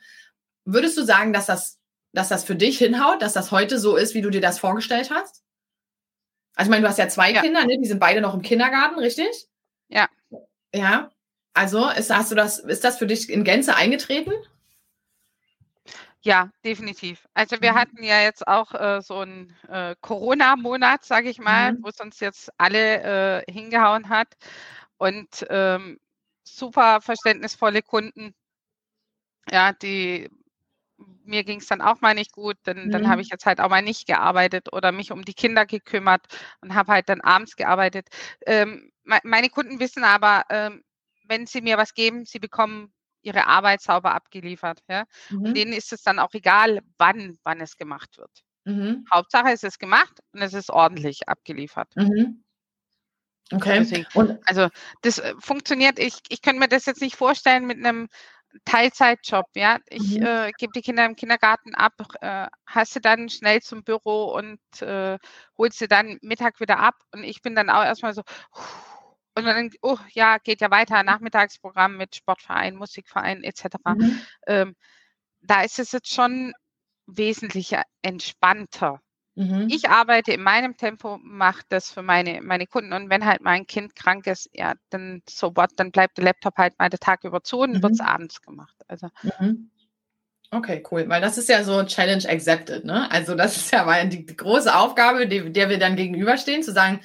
Würdest 0.65 0.97
du 0.97 1.03
sagen, 1.03 1.33
dass 1.33 1.47
das, 1.47 1.79
dass 2.13 2.29
das 2.29 2.45
für 2.45 2.57
dich 2.57 2.79
hinhaut, 2.79 3.23
dass 3.23 3.35
das 3.35 3.53
heute 3.53 3.79
so 3.79 3.97
ist, 3.97 4.15
wie 4.15 4.23
du 4.23 4.31
dir 4.31 4.41
das 4.41 4.59
vorgestellt 4.59 5.11
hast? 5.11 5.43
Also 6.57 6.69
ich 6.69 6.71
meine, 6.71 6.83
du 6.83 6.89
hast 6.89 6.99
ja 6.99 7.09
zwei 7.09 7.33
ja. 7.33 7.43
Kinder, 7.43 7.65
ne? 7.65 7.79
Die 7.79 7.89
sind 7.89 8.01
beide 8.01 8.21
noch 8.21 8.35
im 8.35 8.43
Kindergarten, 8.43 8.99
richtig? 8.99 9.47
Ja. 9.89 10.09
Ja, 10.75 11.11
also 11.55 11.89
ist, 11.91 12.15
hast 12.15 12.31
du 12.31 12.35
das, 12.35 12.59
ist 12.59 12.85
das 12.85 12.99
für 12.99 13.07
dich 13.07 13.29
in 13.29 13.45
Gänze 13.45 13.75
eingetreten? 13.77 14.33
Ja, 16.23 16.51
definitiv. 16.65 17.27
Also 17.33 17.57
wir 17.61 17.73
mhm. 17.73 17.77
hatten 17.77 18.03
ja 18.03 18.23
jetzt 18.23 18.47
auch 18.47 18.75
äh, 18.75 19.01
so 19.01 19.21
einen 19.21 19.57
äh, 19.69 19.97
Corona-Monat, 20.03 21.05
sage 21.05 21.31
ich 21.31 21.39
mal, 21.39 21.73
mhm. 21.73 21.79
wo 21.83 21.89
es 21.89 22.01
uns 22.01 22.21
jetzt 22.21 22.51
alle 22.59 23.43
äh, 23.47 23.53
hingehauen 23.53 24.11
hat. 24.11 24.29
Und 24.99 25.47
ähm, 25.49 25.99
super 26.45 27.01
verständnisvolle 27.01 27.83
Kunden, 27.83 28.35
ja, 29.51 29.73
die 29.73 30.29
mir 31.25 31.45
ging 31.45 31.61
es 31.61 31.67
dann 31.67 31.81
auch 31.81 32.01
mal 32.01 32.15
nicht 32.15 32.33
gut, 32.33 32.57
dann, 32.65 32.87
mhm. 32.87 32.91
dann 32.91 33.09
habe 33.09 33.23
ich 33.23 33.31
jetzt 33.31 33.47
halt 33.47 33.61
auch 33.61 33.71
mal 33.71 33.83
nicht 33.83 34.07
gearbeitet 34.07 34.73
oder 34.73 34.93
mich 34.93 35.13
um 35.13 35.25
die 35.25 35.35
Kinder 35.35 35.65
gekümmert 35.65 36.27
und 36.61 36.75
habe 36.75 36.93
halt 36.93 37.09
dann 37.09 37.21
abends 37.21 37.57
gearbeitet. 37.57 38.09
Ähm, 38.47 38.90
meine 39.05 39.49
Kunden 39.51 39.81
wissen 39.81 40.05
aber, 40.05 40.45
ähm, 40.51 40.83
wenn 41.27 41.47
sie 41.47 41.61
mir 41.61 41.79
was 41.79 41.95
geben, 41.95 42.25
sie 42.25 42.39
bekommen 42.39 42.93
ihre 43.23 43.47
Arbeit 43.47 43.83
sauber 43.83 44.15
abgeliefert. 44.15 44.81
Ja? 44.89 45.05
Mhm. 45.31 45.45
Und 45.47 45.57
denen 45.57 45.73
ist 45.73 45.93
es 45.93 46.03
dann 46.03 46.19
auch 46.19 46.33
egal, 46.33 46.81
wann, 46.99 47.39
wann 47.45 47.61
es 47.61 47.77
gemacht 47.77 48.19
wird. 48.19 48.31
Mhm. 48.65 49.05
Hauptsache 49.13 49.51
es 49.51 49.63
ist 49.63 49.79
gemacht 49.79 50.21
und 50.33 50.43
es 50.43 50.55
ist 50.55 50.71
ordentlich 50.71 51.29
abgeliefert. 51.29 51.95
Mhm. 51.97 52.45
Okay. 53.53 53.81
Deswegen, 53.81 54.07
und 54.15 54.39
also 54.47 54.69
das 55.03 55.19
äh, 55.19 55.35
funktioniert, 55.39 55.99
ich, 55.99 56.19
ich 56.29 56.41
könnte 56.41 56.61
mir 56.61 56.69
das 56.69 56.87
jetzt 56.87 57.01
nicht 57.01 57.17
vorstellen 57.17 57.67
mit 57.67 57.79
einem 57.79 58.09
Teilzeitjob, 58.65 59.47
ja. 59.55 59.79
Ich 59.89 60.19
mhm. 60.19 60.27
äh, 60.27 60.53
gebe 60.59 60.73
die 60.75 60.83
Kinder 60.83 61.05
im 61.05 61.17
Kindergarten 61.17 61.75
ab, 61.75 61.95
äh, 62.21 62.47
hast 62.67 62.95
sie 62.95 63.01
dann 63.01 63.29
schnell 63.29 63.61
zum 63.61 63.83
Büro 63.85 64.25
und 64.35 64.61
äh, 64.83 65.19
holst 65.57 65.79
sie 65.79 65.89
dann 65.89 66.19
Mittag 66.23 66.61
wieder 66.61 66.79
ab. 66.79 66.95
Und 67.13 67.25
ich 67.25 67.43
bin 67.43 67.55
dann 67.55 67.71
auch 67.71 67.85
erstmal 67.85 68.15
so, 68.15 68.23
und 69.47 69.55
dann, 69.55 69.71
oh 69.83 69.99
ja, 70.13 70.39
geht 70.39 70.61
ja 70.61 70.71
weiter, 70.71 71.03
Nachmittagsprogramm 71.03 71.97
mit 71.97 72.17
Sportverein, 72.17 72.77
Musikverein 72.77 73.43
etc. 73.43 73.65
Mhm. 73.85 74.21
Ähm, 74.47 74.77
da 75.43 75.63
ist 75.63 75.79
es 75.79 75.93
jetzt 75.93 76.13
schon 76.13 76.53
wesentlich 77.07 77.75
entspannter. 78.03 79.01
Mhm. 79.37 79.69
Ich 79.71 79.89
arbeite 79.89 80.33
in 80.33 80.43
meinem 80.43 80.77
Tempo, 80.77 81.19
mache 81.23 81.63
das 81.69 81.91
für 81.91 82.03
meine, 82.03 82.43
meine 82.43 82.67
Kunden 82.67 82.93
und 82.93 83.11
wenn 83.11 83.25
halt 83.25 83.41
mein 83.41 83.67
Kind 83.67 83.95
krank 83.95 84.27
ist, 84.27 84.51
ja, 84.53 84.75
dann 84.91 85.23
so 85.29 85.57
what, 85.57 85.71
dann 85.77 85.93
bleibt 85.93 86.19
der 86.19 86.25
Laptop 86.25 86.57
halt 86.59 86.79
mal 86.79 86.91
den 86.91 87.01
Tag 87.01 87.25
über 87.25 87.43
zu 87.43 87.61
und 87.61 87.75
mhm. 87.75 87.83
wird 87.83 87.93
es 87.93 88.01
abends 88.01 88.43
gemacht. 88.43 88.77
Also. 88.89 89.09
Mhm. 89.39 89.71
Okay, 90.53 90.83
cool, 90.91 91.09
weil 91.09 91.21
das 91.21 91.39
ist 91.39 91.49
ja 91.49 91.63
so 91.63 91.85
Challenge 91.85 92.29
accepted, 92.29 92.85
ne? 92.85 93.09
Also 93.13 93.37
das 93.37 93.57
ist 93.57 93.71
ja 93.71 93.85
mal 93.85 94.09
die, 94.09 94.27
die 94.27 94.37
große 94.37 94.75
Aufgabe, 94.75 95.29
die, 95.29 95.53
der 95.53 95.69
wir 95.69 95.79
dann 95.79 95.95
gegenüberstehen, 95.95 96.65
zu 96.65 96.73
sagen, 96.73 97.01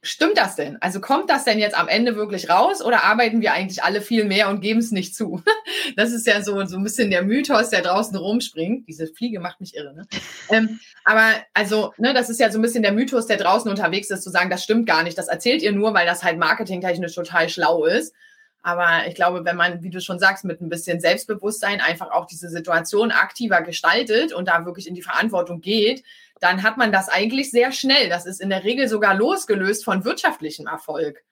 Stimmt 0.00 0.38
das 0.38 0.54
denn? 0.54 0.76
Also 0.80 1.00
kommt 1.00 1.28
das 1.28 1.42
denn 1.42 1.58
jetzt 1.58 1.76
am 1.76 1.88
Ende 1.88 2.14
wirklich 2.14 2.48
raus 2.48 2.80
oder 2.80 3.02
arbeiten 3.02 3.40
wir 3.40 3.52
eigentlich 3.52 3.82
alle 3.82 4.00
viel 4.00 4.24
mehr 4.24 4.48
und 4.48 4.60
geben 4.60 4.78
es 4.78 4.92
nicht 4.92 5.14
zu? 5.14 5.42
Das 5.96 6.12
ist 6.12 6.26
ja 6.26 6.42
so, 6.42 6.64
so 6.66 6.76
ein 6.76 6.82
bisschen 6.82 7.10
der 7.10 7.22
Mythos, 7.22 7.70
der 7.70 7.82
draußen 7.82 8.16
rumspringt. 8.16 8.86
Diese 8.88 9.06
Fliege 9.06 9.40
macht 9.40 9.60
mich 9.60 9.74
irre. 9.74 9.94
Ne? 9.94 10.06
ähm, 10.50 10.80
aber 11.04 11.32
also, 11.54 11.92
ne, 11.96 12.12
das 12.14 12.30
ist 12.30 12.40
ja 12.40 12.50
so 12.50 12.58
ein 12.58 12.62
bisschen 12.62 12.82
der 12.82 12.92
Mythos, 12.92 13.26
der 13.26 13.36
draußen 13.38 13.70
unterwegs 13.70 14.10
ist, 14.10 14.22
zu 14.22 14.30
sagen, 14.30 14.50
das 14.50 14.62
stimmt 14.62 14.86
gar 14.86 15.02
nicht. 15.02 15.16
Das 15.16 15.28
erzählt 15.28 15.62
ihr 15.62 15.72
nur, 15.72 15.94
weil 15.94 16.06
das 16.06 16.22
halt 16.22 16.38
marketingtechnisch 16.38 17.14
total 17.14 17.48
schlau 17.48 17.84
ist. 17.84 18.14
Aber 18.62 19.06
ich 19.06 19.14
glaube, 19.14 19.44
wenn 19.44 19.56
man, 19.56 19.82
wie 19.82 19.90
du 19.90 20.00
schon 20.00 20.18
sagst, 20.18 20.44
mit 20.44 20.60
ein 20.60 20.68
bisschen 20.68 21.00
Selbstbewusstsein 21.00 21.80
einfach 21.80 22.10
auch 22.10 22.26
diese 22.26 22.48
Situation 22.48 23.10
aktiver 23.12 23.62
gestaltet 23.62 24.32
und 24.32 24.48
da 24.48 24.66
wirklich 24.66 24.88
in 24.88 24.94
die 24.94 25.02
Verantwortung 25.02 25.60
geht, 25.60 26.02
dann 26.40 26.62
hat 26.62 26.76
man 26.76 26.92
das 26.92 27.08
eigentlich 27.08 27.50
sehr 27.50 27.72
schnell. 27.72 28.08
Das 28.08 28.26
ist 28.26 28.40
in 28.40 28.50
der 28.50 28.64
Regel 28.64 28.88
sogar 28.88 29.14
losgelöst 29.14 29.84
von 29.84 30.04
wirtschaftlichem 30.04 30.66
Erfolg. 30.66 31.22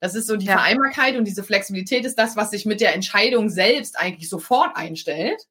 Das 0.00 0.14
ist 0.14 0.26
so 0.26 0.36
die 0.36 0.46
ja. 0.46 0.52
Vereinbarkeit 0.52 1.16
und 1.16 1.24
diese 1.24 1.42
Flexibilität 1.42 2.04
ist 2.04 2.18
das, 2.18 2.36
was 2.36 2.50
sich 2.50 2.66
mit 2.66 2.80
der 2.80 2.94
Entscheidung 2.94 3.48
selbst 3.48 3.98
eigentlich 3.98 4.28
sofort 4.28 4.76
einstellt. 4.76 5.46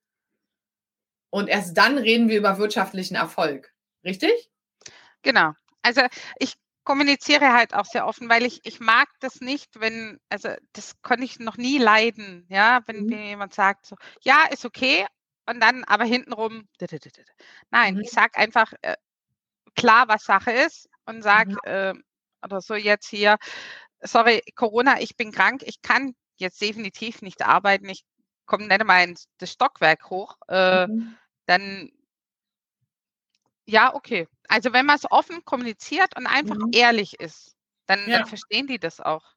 Und 1.29 1.49
erst 1.49 1.77
dann 1.77 1.97
reden 1.97 2.29
wir 2.29 2.37
über 2.37 2.57
wirtschaftlichen 2.57 3.15
Erfolg. 3.15 3.73
Richtig? 4.03 4.49
Genau. 5.21 5.51
Also 5.81 6.01
ich 6.39 6.53
kommuniziere 6.85 7.51
halt 7.51 7.73
auch 7.73 7.85
sehr 7.85 8.07
offen, 8.07 8.29
weil 8.29 8.45
ich, 8.45 8.61
ich 8.63 8.79
mag 8.79 9.09
das 9.19 9.41
nicht, 9.41 9.81
wenn, 9.81 10.21
also 10.29 10.49
das 10.71 11.01
konnte 11.01 11.25
ich 11.25 11.37
noch 11.37 11.57
nie 11.57 11.77
leiden, 11.77 12.45
ja, 12.47 12.79
wenn 12.85 13.07
mhm. 13.07 13.11
jemand 13.11 13.53
sagt 13.53 13.85
so, 13.85 13.97
ja, 14.21 14.45
ist 14.49 14.63
okay, 14.63 15.05
und 15.47 15.59
dann 15.59 15.83
aber 15.85 16.05
hintenrum, 16.05 16.67
nein, 17.69 17.95
mhm. 17.95 18.01
ich 18.01 18.11
sage 18.11 18.37
einfach 18.37 18.73
äh, 18.81 18.95
klar, 19.75 20.07
was 20.07 20.23
Sache 20.23 20.51
ist 20.51 20.89
und 21.05 21.21
sage, 21.21 21.51
mhm. 21.51 21.59
äh, 21.63 21.93
oder 22.43 22.61
so 22.61 22.75
jetzt 22.75 23.07
hier, 23.07 23.37
sorry, 24.01 24.41
Corona, 24.55 24.99
ich 24.99 25.15
bin 25.15 25.31
krank, 25.31 25.63
ich 25.65 25.81
kann 25.81 26.15
jetzt 26.37 26.61
definitiv 26.61 27.21
nicht 27.21 27.41
arbeiten, 27.41 27.89
ich 27.89 28.03
komme 28.45 28.67
nicht 28.67 28.85
mal 28.85 29.03
ins 29.03 29.27
das 29.37 29.51
Stockwerk 29.51 30.09
hoch, 30.09 30.35
äh, 30.47 30.87
mhm. 30.87 31.17
dann 31.45 31.91
ja, 33.69 33.93
okay. 33.93 34.27
Also 34.47 34.71
wenn 34.71 34.85
man 34.85 34.95
es 34.95 35.11
offen 35.11 35.43
kommuniziert 35.43 36.15
und 36.15 36.25
einfach 36.25 36.55
mhm. 36.55 36.69
ehrlich 36.71 37.19
ist, 37.19 37.53
dann, 37.85 37.99
ja. 38.07 38.19
dann 38.19 38.27
verstehen 38.27 38.67
die 38.67 38.79
das 38.79 39.01
auch. 39.01 39.36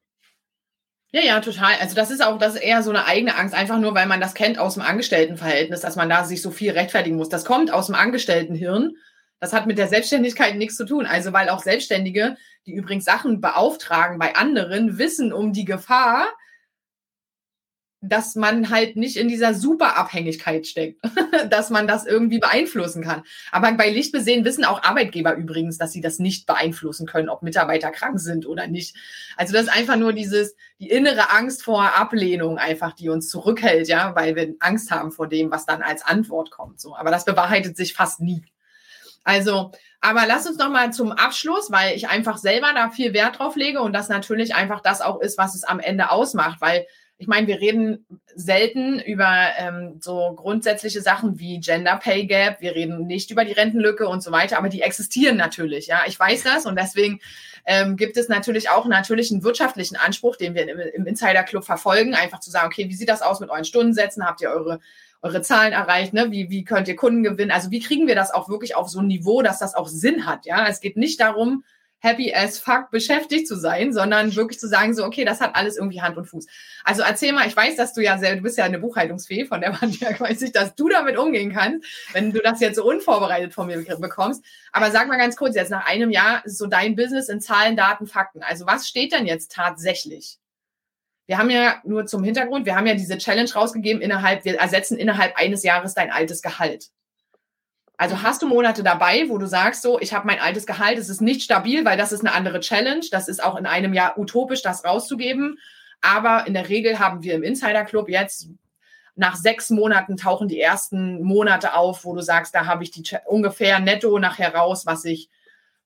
Ja, 1.13 1.21
ja, 1.21 1.41
total. 1.41 1.73
Also 1.81 1.93
das 1.93 2.09
ist 2.09 2.23
auch, 2.23 2.37
das 2.37 2.55
ist 2.55 2.61
eher 2.61 2.83
so 2.83 2.89
eine 2.89 3.05
eigene 3.05 3.35
Angst, 3.35 3.53
einfach 3.53 3.79
nur, 3.79 3.93
weil 3.95 4.05
man 4.07 4.21
das 4.21 4.33
kennt 4.33 4.57
aus 4.57 4.75
dem 4.75 4.83
Angestelltenverhältnis, 4.83 5.81
dass 5.81 5.97
man 5.97 6.07
da 6.09 6.23
sich 6.23 6.41
so 6.41 6.51
viel 6.51 6.71
rechtfertigen 6.71 7.17
muss. 7.17 7.27
Das 7.27 7.43
kommt 7.43 7.71
aus 7.71 7.87
dem 7.87 7.95
Angestelltenhirn. 7.95 8.95
Das 9.41 9.51
hat 9.51 9.67
mit 9.67 9.77
der 9.77 9.89
Selbstständigkeit 9.89 10.55
nichts 10.55 10.77
zu 10.77 10.85
tun. 10.85 11.05
Also 11.05 11.33
weil 11.33 11.49
auch 11.49 11.61
Selbstständige, 11.61 12.37
die 12.65 12.73
übrigens 12.73 13.03
Sachen 13.03 13.41
beauftragen 13.41 14.19
bei 14.19 14.35
anderen, 14.35 14.97
wissen 14.99 15.33
um 15.33 15.51
die 15.51 15.65
Gefahr, 15.65 16.27
dass 18.01 18.33
man 18.33 18.71
halt 18.71 18.95
nicht 18.95 19.15
in 19.15 19.27
dieser 19.27 19.53
Superabhängigkeit 19.53 20.65
steckt, 20.65 20.99
dass 21.49 21.69
man 21.69 21.87
das 21.87 22.07
irgendwie 22.07 22.39
beeinflussen 22.39 23.03
kann. 23.03 23.21
Aber 23.51 23.71
bei 23.73 23.91
Lichtbesehen 23.91 24.43
wissen 24.43 24.65
auch 24.65 24.81
Arbeitgeber 24.81 25.35
übrigens, 25.35 25.77
dass 25.77 25.91
sie 25.91 26.01
das 26.01 26.17
nicht 26.17 26.47
beeinflussen 26.47 27.05
können, 27.05 27.29
ob 27.29 27.43
Mitarbeiter 27.43 27.91
krank 27.91 28.19
sind 28.19 28.47
oder 28.47 28.65
nicht. 28.65 28.95
Also 29.37 29.53
das 29.53 29.63
ist 29.63 29.73
einfach 29.77 29.97
nur 29.97 30.13
dieses, 30.13 30.55
die 30.79 30.89
innere 30.89 31.29
Angst 31.29 31.63
vor 31.63 31.95
Ablehnung 31.95 32.57
einfach, 32.57 32.93
die 32.93 33.09
uns 33.09 33.29
zurückhält, 33.29 33.87
ja, 33.87 34.15
weil 34.15 34.35
wir 34.35 34.55
Angst 34.59 34.89
haben 34.89 35.11
vor 35.11 35.27
dem, 35.27 35.51
was 35.51 35.67
dann 35.67 35.83
als 35.83 36.01
Antwort 36.01 36.49
kommt, 36.49 36.81
so. 36.81 36.95
Aber 36.95 37.11
das 37.11 37.23
bewahrheitet 37.23 37.77
sich 37.77 37.93
fast 37.93 38.19
nie. 38.19 38.41
Also, 39.23 39.71
aber 39.99 40.25
lass 40.25 40.47
uns 40.47 40.57
noch 40.57 40.71
mal 40.71 40.91
zum 40.91 41.11
Abschluss, 41.11 41.71
weil 41.71 41.95
ich 41.95 42.09
einfach 42.09 42.37
selber 42.39 42.71
da 42.73 42.89
viel 42.89 43.13
Wert 43.13 43.37
drauf 43.37 43.55
lege 43.55 43.81
und 43.81 43.93
das 43.93 44.09
natürlich 44.09 44.55
einfach 44.55 44.81
das 44.81 45.01
auch 45.01 45.21
ist, 45.21 45.37
was 45.37 45.53
es 45.53 45.63
am 45.63 45.79
Ende 45.79 46.09
ausmacht, 46.09 46.59
weil 46.59 46.87
ich 47.21 47.27
meine, 47.27 47.45
wir 47.45 47.61
reden 47.61 48.03
selten 48.33 48.99
über 48.99 49.31
ähm, 49.59 49.97
so 49.99 50.33
grundsätzliche 50.35 51.01
Sachen 51.01 51.37
wie 51.37 51.59
Gender 51.59 51.97
Pay 51.97 52.25
Gap, 52.25 52.61
wir 52.61 52.73
reden 52.73 53.05
nicht 53.05 53.29
über 53.29 53.45
die 53.45 53.51
Rentenlücke 53.51 54.07
und 54.07 54.23
so 54.23 54.31
weiter, 54.31 54.57
aber 54.57 54.69
die 54.69 54.81
existieren 54.81 55.37
natürlich. 55.37 55.85
Ja, 55.85 56.01
ich 56.07 56.19
weiß 56.19 56.41
das 56.41 56.65
und 56.65 56.79
deswegen 56.79 57.19
ähm, 57.65 57.95
gibt 57.95 58.17
es 58.17 58.27
natürlich 58.27 58.71
auch 58.71 58.87
natürlich 58.87 59.31
einen 59.31 59.43
wirtschaftlichen 59.43 59.97
Anspruch, 59.97 60.35
den 60.35 60.55
wir 60.55 60.67
im, 60.67 60.79
im 60.79 61.05
Insider 61.05 61.43
Club 61.43 61.63
verfolgen, 61.63 62.15
einfach 62.15 62.39
zu 62.39 62.49
sagen, 62.49 62.65
okay, 62.65 62.89
wie 62.89 62.95
sieht 62.95 63.09
das 63.09 63.21
aus 63.21 63.39
mit 63.39 63.51
euren 63.51 63.65
Stundensätzen? 63.65 64.25
Habt 64.25 64.41
ihr 64.41 64.49
eure 64.49 64.79
eure 65.23 65.43
Zahlen 65.43 65.71
erreicht, 65.71 66.13
ne? 66.13 66.31
Wie, 66.31 66.49
wie 66.49 66.63
könnt 66.63 66.87
ihr 66.87 66.95
Kunden 66.95 67.21
gewinnen? 67.21 67.51
Also 67.51 67.69
wie 67.69 67.79
kriegen 67.79 68.07
wir 68.07 68.15
das 68.15 68.33
auch 68.33 68.49
wirklich 68.49 68.75
auf 68.75 68.89
so 68.89 69.01
ein 69.01 69.05
Niveau, 69.05 69.43
dass 69.43 69.59
das 69.59 69.75
auch 69.75 69.87
Sinn 69.87 70.25
hat? 70.25 70.47
Ja, 70.47 70.67
es 70.67 70.81
geht 70.81 70.97
nicht 70.97 71.19
darum, 71.19 71.63
happy 72.01 72.33
as 72.33 72.57
fuck 72.57 72.89
beschäftigt 72.89 73.47
zu 73.47 73.55
sein, 73.55 73.93
sondern 73.93 74.35
wirklich 74.35 74.59
zu 74.59 74.67
sagen, 74.67 74.93
so, 74.93 75.05
okay, 75.05 75.23
das 75.23 75.39
hat 75.39 75.55
alles 75.55 75.77
irgendwie 75.77 76.01
Hand 76.01 76.17
und 76.17 76.25
Fuß. 76.25 76.47
Also 76.83 77.03
erzähl 77.03 77.31
mal, 77.31 77.47
ich 77.47 77.55
weiß, 77.55 77.75
dass 77.75 77.93
du 77.93 78.01
ja 78.01 78.17
sehr, 78.17 78.35
du 78.35 78.41
bist 78.41 78.57
ja 78.57 78.65
eine 78.65 78.79
Buchhaltungsfee, 78.79 79.45
von 79.45 79.61
der 79.61 79.71
man 79.71 79.91
ja 79.99 80.19
weiß 80.19 80.41
ich, 80.41 80.51
dass 80.51 80.75
du 80.75 80.89
damit 80.89 81.17
umgehen 81.17 81.53
kannst, 81.53 81.87
wenn 82.13 82.31
du 82.31 82.41
das 82.41 82.59
jetzt 82.59 82.75
so 82.75 82.83
unvorbereitet 82.83 83.53
von 83.53 83.67
mir 83.67 83.83
bekommst. 83.83 84.43
Aber 84.71 84.91
sag 84.91 85.07
mal 85.07 85.17
ganz 85.17 85.35
kurz, 85.35 85.55
jetzt 85.55 85.69
nach 85.69 85.85
einem 85.85 86.09
Jahr 86.09 86.41
so 86.45 86.65
dein 86.65 86.95
Business 86.95 87.29
in 87.29 87.39
Zahlen, 87.39 87.77
Daten, 87.77 88.07
Fakten. 88.07 88.41
Also 88.41 88.65
was 88.65 88.87
steht 88.87 89.13
denn 89.13 89.27
jetzt 89.27 89.51
tatsächlich? 89.51 90.39
Wir 91.27 91.37
haben 91.37 91.51
ja 91.51 91.79
nur 91.85 92.07
zum 92.07 92.23
Hintergrund, 92.23 92.65
wir 92.65 92.75
haben 92.75 92.87
ja 92.87 92.95
diese 92.95 93.17
Challenge 93.17 93.49
rausgegeben 93.53 94.01
innerhalb, 94.01 94.43
wir 94.43 94.59
ersetzen 94.59 94.97
innerhalb 94.97 95.37
eines 95.37 95.63
Jahres 95.63 95.93
dein 95.93 96.11
altes 96.11 96.41
Gehalt. 96.41 96.89
Also 98.01 98.23
hast 98.23 98.41
du 98.41 98.47
Monate 98.47 98.81
dabei, 98.81 99.29
wo 99.29 99.37
du 99.37 99.45
sagst, 99.45 99.83
so, 99.83 99.99
ich 99.99 100.11
habe 100.11 100.25
mein 100.25 100.39
altes 100.39 100.65
Gehalt, 100.65 100.97
es 100.97 101.07
ist 101.07 101.21
nicht 101.21 101.43
stabil, 101.43 101.85
weil 101.85 101.99
das 101.99 102.11
ist 102.11 102.21
eine 102.21 102.33
andere 102.33 102.59
Challenge. 102.59 103.05
Das 103.11 103.27
ist 103.27 103.43
auch 103.43 103.55
in 103.55 103.67
einem 103.67 103.93
Jahr 103.93 104.17
utopisch, 104.17 104.63
das 104.63 104.83
rauszugeben. 104.83 105.59
Aber 106.01 106.47
in 106.47 106.55
der 106.55 106.67
Regel 106.67 106.97
haben 106.97 107.21
wir 107.21 107.35
im 107.35 107.43
Insider 107.43 107.85
Club 107.85 108.09
jetzt 108.09 108.49
nach 109.13 109.35
sechs 109.35 109.69
Monaten 109.69 110.17
tauchen 110.17 110.47
die 110.47 110.59
ersten 110.59 111.21
Monate 111.21 111.75
auf, 111.75 112.03
wo 112.03 112.15
du 112.15 112.23
sagst, 112.23 112.55
da 112.55 112.65
habe 112.65 112.81
ich 112.81 112.89
die 112.89 113.03
ungefähr 113.27 113.79
netto 113.79 114.17
nachher 114.17 114.55
raus, 114.55 114.87
was 114.87 115.05
ich 115.05 115.29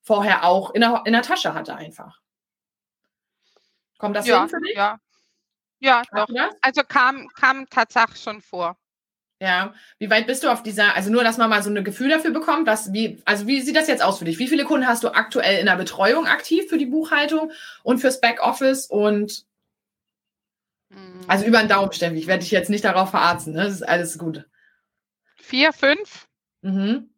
vorher 0.00 0.44
auch 0.44 0.70
in 0.70 0.80
der, 0.80 1.02
in 1.04 1.12
der 1.12 1.20
Tasche 1.20 1.52
hatte 1.52 1.76
einfach. 1.76 2.22
Kommt 3.98 4.16
das 4.16 4.26
ja, 4.26 4.40
hin 4.40 4.48
für 4.48 4.60
dich? 4.62 4.74
Ja, 4.74 4.98
ja 5.80 6.02
doch. 6.14 6.28
Also 6.62 6.80
kam, 6.82 7.28
kam 7.38 7.68
tatsächlich 7.68 8.22
schon 8.22 8.40
vor. 8.40 8.78
Ja, 9.38 9.74
wie 9.98 10.08
weit 10.08 10.26
bist 10.26 10.44
du 10.44 10.48
auf 10.48 10.62
dieser, 10.62 10.96
also 10.96 11.10
nur, 11.10 11.22
dass 11.22 11.36
man 11.36 11.50
mal 11.50 11.62
so 11.62 11.68
ein 11.68 11.84
Gefühl 11.84 12.08
dafür 12.08 12.30
bekommt, 12.30 12.66
was, 12.66 12.94
wie, 12.94 13.20
also 13.26 13.46
wie 13.46 13.60
sieht 13.60 13.76
das 13.76 13.86
jetzt 13.86 14.02
aus 14.02 14.18
für 14.18 14.24
dich? 14.24 14.38
Wie 14.38 14.48
viele 14.48 14.64
Kunden 14.64 14.86
hast 14.86 15.04
du 15.04 15.08
aktuell 15.08 15.60
in 15.60 15.66
der 15.66 15.76
Betreuung 15.76 16.26
aktiv 16.26 16.68
für 16.70 16.78
die 16.78 16.86
Buchhaltung 16.86 17.52
und 17.82 17.98
fürs 17.98 18.22
Backoffice 18.22 18.86
und 18.86 19.44
hm. 20.90 21.20
also 21.28 21.44
über 21.44 21.58
den 21.58 21.68
Daumen, 21.68 21.92
Steffi, 21.92 22.16
ich 22.16 22.26
werde 22.26 22.44
dich 22.44 22.50
jetzt 22.50 22.70
nicht 22.70 22.84
darauf 22.84 23.10
verarzen, 23.10 23.52
ne? 23.52 23.64
Das 23.64 23.74
ist 23.74 23.86
alles 23.86 24.16
gut. 24.16 24.46
Vier, 25.36 25.74
fünf? 25.74 26.26
Mhm. 26.62 27.10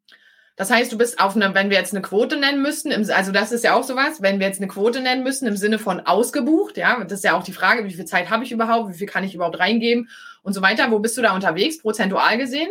Das 0.57 0.73
heißt, 0.73 0.91
du 0.91 0.99
bist 0.99 1.21
auf 1.21 1.37
einer, 1.37 1.55
wenn 1.55 1.71
wir 1.71 1.79
jetzt 1.79 1.95
eine 1.95 2.03
Quote 2.03 2.37
nennen 2.37 2.63
müssten, 2.63 2.91
im, 2.91 3.09
also 3.11 3.31
das 3.31 3.53
ist 3.53 3.63
ja 3.63 3.75
auch 3.75 3.85
sowas, 3.85 4.23
wenn 4.23 4.41
wir 4.41 4.49
jetzt 4.49 4.59
eine 4.59 4.67
Quote 4.67 5.01
nennen 5.01 5.23
müssen 5.23 5.47
im 5.47 5.57
Sinne 5.57 5.79
von 5.79 6.01
ausgebucht, 6.01 6.77
ja, 6.77 7.05
das 7.05 7.21
ist 7.21 7.25
ja 7.25 7.37
auch 7.37 7.45
die 7.45 7.53
Frage, 7.53 7.85
wie 7.85 7.95
viel 7.95 8.07
Zeit 8.07 8.29
habe 8.29 8.43
ich 8.43 8.51
überhaupt, 8.51 8.93
wie 8.93 8.99
viel 8.99 9.07
kann 9.07 9.23
ich 9.23 9.37
überhaupt 9.37 9.61
reingeben 9.61 10.09
und 10.43 10.53
so 10.53 10.63
weiter. 10.63 10.91
Wo 10.91 10.99
bist 10.99 11.17
du 11.17 11.23
da 11.23 11.35
unterwegs, 11.35 11.79
prozentual 11.79 12.39
gesehen? 12.39 12.71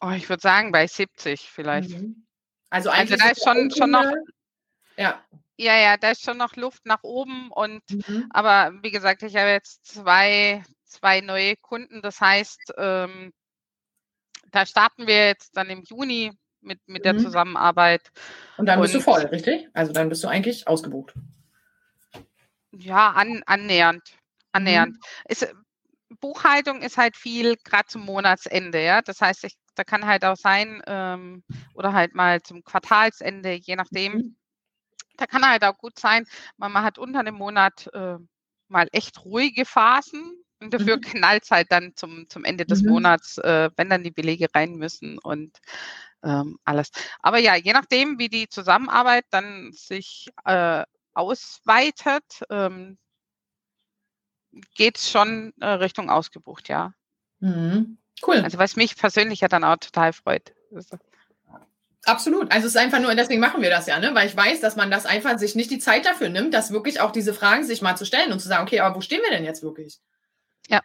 Oh, 0.00 0.10
ich 0.10 0.28
würde 0.28 0.40
sagen 0.40 0.72
bei 0.72 0.86
70 0.86 1.40
vielleicht. 1.40 1.90
Mhm. 1.90 2.26
Also, 2.70 2.90
also 2.90 3.00
eigentlich 3.00 3.20
da 3.20 3.30
ist 3.30 3.44
schon, 3.44 3.70
schon 3.70 3.90
noch. 3.90 4.12
Ja. 4.96 5.22
Ja, 5.58 5.76
ja, 5.76 5.96
da 5.96 6.10
ist 6.10 6.24
schon 6.24 6.38
noch 6.38 6.56
Luft 6.56 6.86
nach 6.86 7.02
oben 7.02 7.50
und 7.52 7.82
mhm. 7.90 8.26
aber 8.30 8.72
wie 8.82 8.90
gesagt, 8.90 9.22
ich 9.22 9.36
habe 9.36 9.50
jetzt 9.50 9.84
zwei, 9.86 10.64
zwei 10.84 11.20
neue 11.20 11.56
Kunden. 11.56 12.02
Das 12.02 12.20
heißt, 12.20 12.72
ähm, 12.78 13.32
da 14.50 14.66
starten 14.66 15.06
wir 15.06 15.26
jetzt 15.26 15.56
dann 15.56 15.68
im 15.70 15.82
Juni 15.82 16.32
mit, 16.62 16.80
mit 16.86 17.04
der 17.04 17.14
mhm. 17.14 17.20
Zusammenarbeit. 17.20 18.10
Und 18.56 18.66
dann 18.66 18.80
bist 18.80 18.94
du 18.94 19.00
voll, 19.00 19.22
richtig? 19.26 19.68
Also 19.72 19.92
dann 19.92 20.08
bist 20.08 20.24
du 20.24 20.28
eigentlich 20.28 20.66
ausgebucht. 20.66 21.14
Ja, 22.72 23.10
an, 23.10 23.42
annähernd. 23.46 24.02
Annähernd. 24.52 24.96
Mhm. 24.96 25.00
Ist, 25.28 25.54
Buchhaltung 26.20 26.82
ist 26.82 26.98
halt 26.98 27.16
viel 27.16 27.56
gerade 27.64 27.88
zum 27.88 28.04
Monatsende, 28.04 28.82
ja. 28.82 29.02
Das 29.02 29.20
heißt, 29.20 29.44
ich, 29.44 29.54
da 29.74 29.84
kann 29.84 30.06
halt 30.06 30.24
auch 30.24 30.36
sein, 30.36 30.82
ähm, 30.86 31.42
oder 31.74 31.92
halt 31.92 32.14
mal 32.14 32.42
zum 32.42 32.62
Quartalsende, 32.64 33.52
je 33.52 33.76
nachdem. 33.76 34.12
Mhm. 34.12 34.36
Da 35.16 35.26
kann 35.26 35.46
halt 35.46 35.64
auch 35.64 35.76
gut 35.76 35.98
sein, 35.98 36.26
man, 36.56 36.72
man 36.72 36.84
hat 36.84 36.98
unter 36.98 37.22
dem 37.22 37.34
Monat 37.34 37.88
äh, 37.92 38.16
mal 38.68 38.88
echt 38.92 39.24
ruhige 39.24 39.64
Phasen, 39.64 40.42
und 40.62 40.72
dafür 40.72 40.96
mhm. 40.96 41.00
knallt 41.00 41.42
es 41.44 41.50
halt 41.50 41.72
dann 41.72 41.92
zum, 41.96 42.28
zum 42.28 42.44
Ende 42.44 42.64
des 42.64 42.82
mhm. 42.82 42.90
Monats, 42.90 43.38
äh, 43.38 43.70
wenn 43.76 43.90
dann 43.90 44.04
die 44.04 44.10
Belege 44.10 44.46
rein 44.54 44.76
müssen 44.76 45.18
und 45.18 45.58
ähm, 46.22 46.58
alles. 46.64 46.90
Aber 47.20 47.38
ja, 47.38 47.56
je 47.56 47.72
nachdem, 47.72 48.18
wie 48.18 48.28
die 48.28 48.48
Zusammenarbeit 48.48 49.24
dann 49.30 49.72
sich 49.72 50.28
äh, 50.44 50.84
ausweitet, 51.14 52.42
ähm, 52.48 52.96
geht 54.74 54.98
es 54.98 55.10
schon 55.10 55.52
äh, 55.60 55.66
Richtung 55.66 56.10
ausgebucht, 56.10 56.68
ja. 56.68 56.92
Mhm. 57.40 57.98
Cool. 58.26 58.36
Also 58.36 58.58
was 58.58 58.76
mich 58.76 58.96
persönlich 58.96 59.40
ja 59.40 59.48
dann 59.48 59.64
auch 59.64 59.76
total 59.76 60.12
freut. 60.12 60.52
Also. 60.74 60.98
Absolut. 62.04 62.50
Also 62.50 62.66
es 62.66 62.74
ist 62.74 62.80
einfach 62.80 63.00
nur, 63.00 63.14
deswegen 63.14 63.40
machen 63.40 63.62
wir 63.62 63.70
das 63.70 63.86
ja, 63.86 63.98
ne? 63.98 64.14
Weil 64.14 64.26
ich 64.26 64.36
weiß, 64.36 64.60
dass 64.60 64.76
man 64.76 64.90
das 64.90 65.06
einfach 65.06 65.38
sich 65.38 65.54
nicht 65.54 65.70
die 65.70 65.78
Zeit 65.78 66.04
dafür 66.04 66.28
nimmt, 66.28 66.52
dass 66.52 66.72
wirklich 66.72 67.00
auch 67.00 67.12
diese 67.12 67.32
Fragen 67.32 67.64
sich 67.64 67.80
mal 67.80 67.96
zu 67.96 68.04
stellen 68.04 68.32
und 68.32 68.40
zu 68.40 68.48
sagen, 68.48 68.64
okay, 68.64 68.80
aber 68.80 68.96
wo 68.96 69.00
stehen 69.00 69.22
wir 69.22 69.30
denn 69.30 69.44
jetzt 69.44 69.62
wirklich? 69.62 70.00
Ja. 70.68 70.80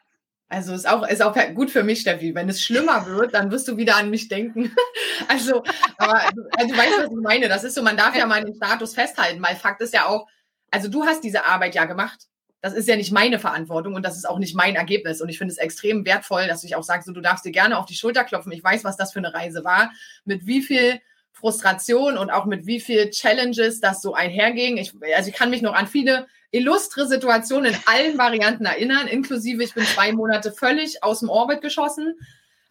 Also 0.48 0.74
ist 0.74 0.88
auch, 0.88 1.08
ist 1.08 1.24
auch 1.24 1.36
gut 1.56 1.72
für 1.72 1.84
mich, 1.84 2.02
Steffi. 2.02 2.36
Wenn 2.36 2.50
es 2.50 2.62
schlimmer 2.62 3.06
wird, 3.08 3.34
dann 3.34 3.50
wirst 3.52 3.68
du 3.68 3.78
wieder 3.78 3.98
an 3.98 4.12
mich 4.12 4.28
denken. 4.28 4.76
also, 5.28 5.64
aber 5.98 6.22
also, 6.22 6.68
du 6.68 6.78
weißt, 6.78 7.00
was 7.00 7.12
ich 7.12 7.24
meine. 7.24 7.50
Das 7.50 7.64
ist 7.64 7.74
so, 7.74 7.82
man 7.82 7.98
darf 7.98 8.16
ja 8.16 8.26
mal 8.28 8.44
den 8.44 8.56
Status 8.56 8.94
festhalten, 8.94 9.42
weil 9.42 9.56
Fakt 9.56 9.82
ist 9.82 9.94
ja 9.94 10.06
auch, 10.06 10.28
also 10.70 10.88
du 10.88 11.04
hast 11.04 11.24
diese 11.24 11.46
Arbeit 11.46 11.74
ja 11.74 11.86
gemacht. 11.86 12.28
Das 12.62 12.74
ist 12.74 12.88
ja 12.88 12.96
nicht 12.96 13.12
meine 13.12 13.40
Verantwortung 13.40 13.94
und 13.94 14.04
das 14.04 14.18
ist 14.18 14.28
auch 14.28 14.40
nicht 14.40 14.56
mein 14.56 14.76
Ergebnis. 14.76 15.22
Und 15.22 15.30
ich 15.30 15.38
finde 15.38 15.52
es 15.52 15.60
extrem 15.60 16.06
wertvoll, 16.06 16.48
dass 16.48 16.64
ich 16.64 16.76
auch 16.76 16.84
sage, 16.84 17.04
so, 17.04 17.12
du 17.12 17.22
darfst 17.22 17.46
dir 17.46 17.52
gerne 17.52 17.78
auf 17.78 17.86
die 17.86 17.96
Schulter 17.96 18.24
klopfen. 18.24 18.52
Ich 18.52 18.64
weiß, 18.64 18.84
was 18.84 18.98
das 18.98 19.14
für 19.14 19.20
eine 19.20 19.34
Reise 19.34 19.64
war, 19.64 19.92
mit 20.26 20.48
wie 20.48 20.62
viel 20.62 21.00
Frustration 21.34 22.18
und 22.18 22.32
auch 22.32 22.46
mit 22.46 22.66
wie 22.66 22.80
viel 22.80 23.12
Challenges 23.12 23.80
das 23.80 24.02
so 24.02 24.16
einherging. 24.16 24.78
Ich, 24.78 24.94
also 25.16 25.30
ich 25.30 25.36
kann 25.36 25.52
mich 25.52 25.62
noch 25.62 25.76
an 25.76 25.86
viele 25.86 26.26
illustre 26.50 27.08
Situationen 27.08 27.74
in 27.74 27.80
allen 27.86 28.18
Varianten 28.18 28.66
erinnern, 28.66 29.08
inklusive 29.08 29.64
ich 29.64 29.74
bin 29.74 29.86
zwei 29.86 30.12
Monate 30.14 30.52
völlig 30.52 31.04
aus 31.04 31.20
dem 31.20 31.30
Orbit 31.30 31.62
geschossen. 31.62 32.16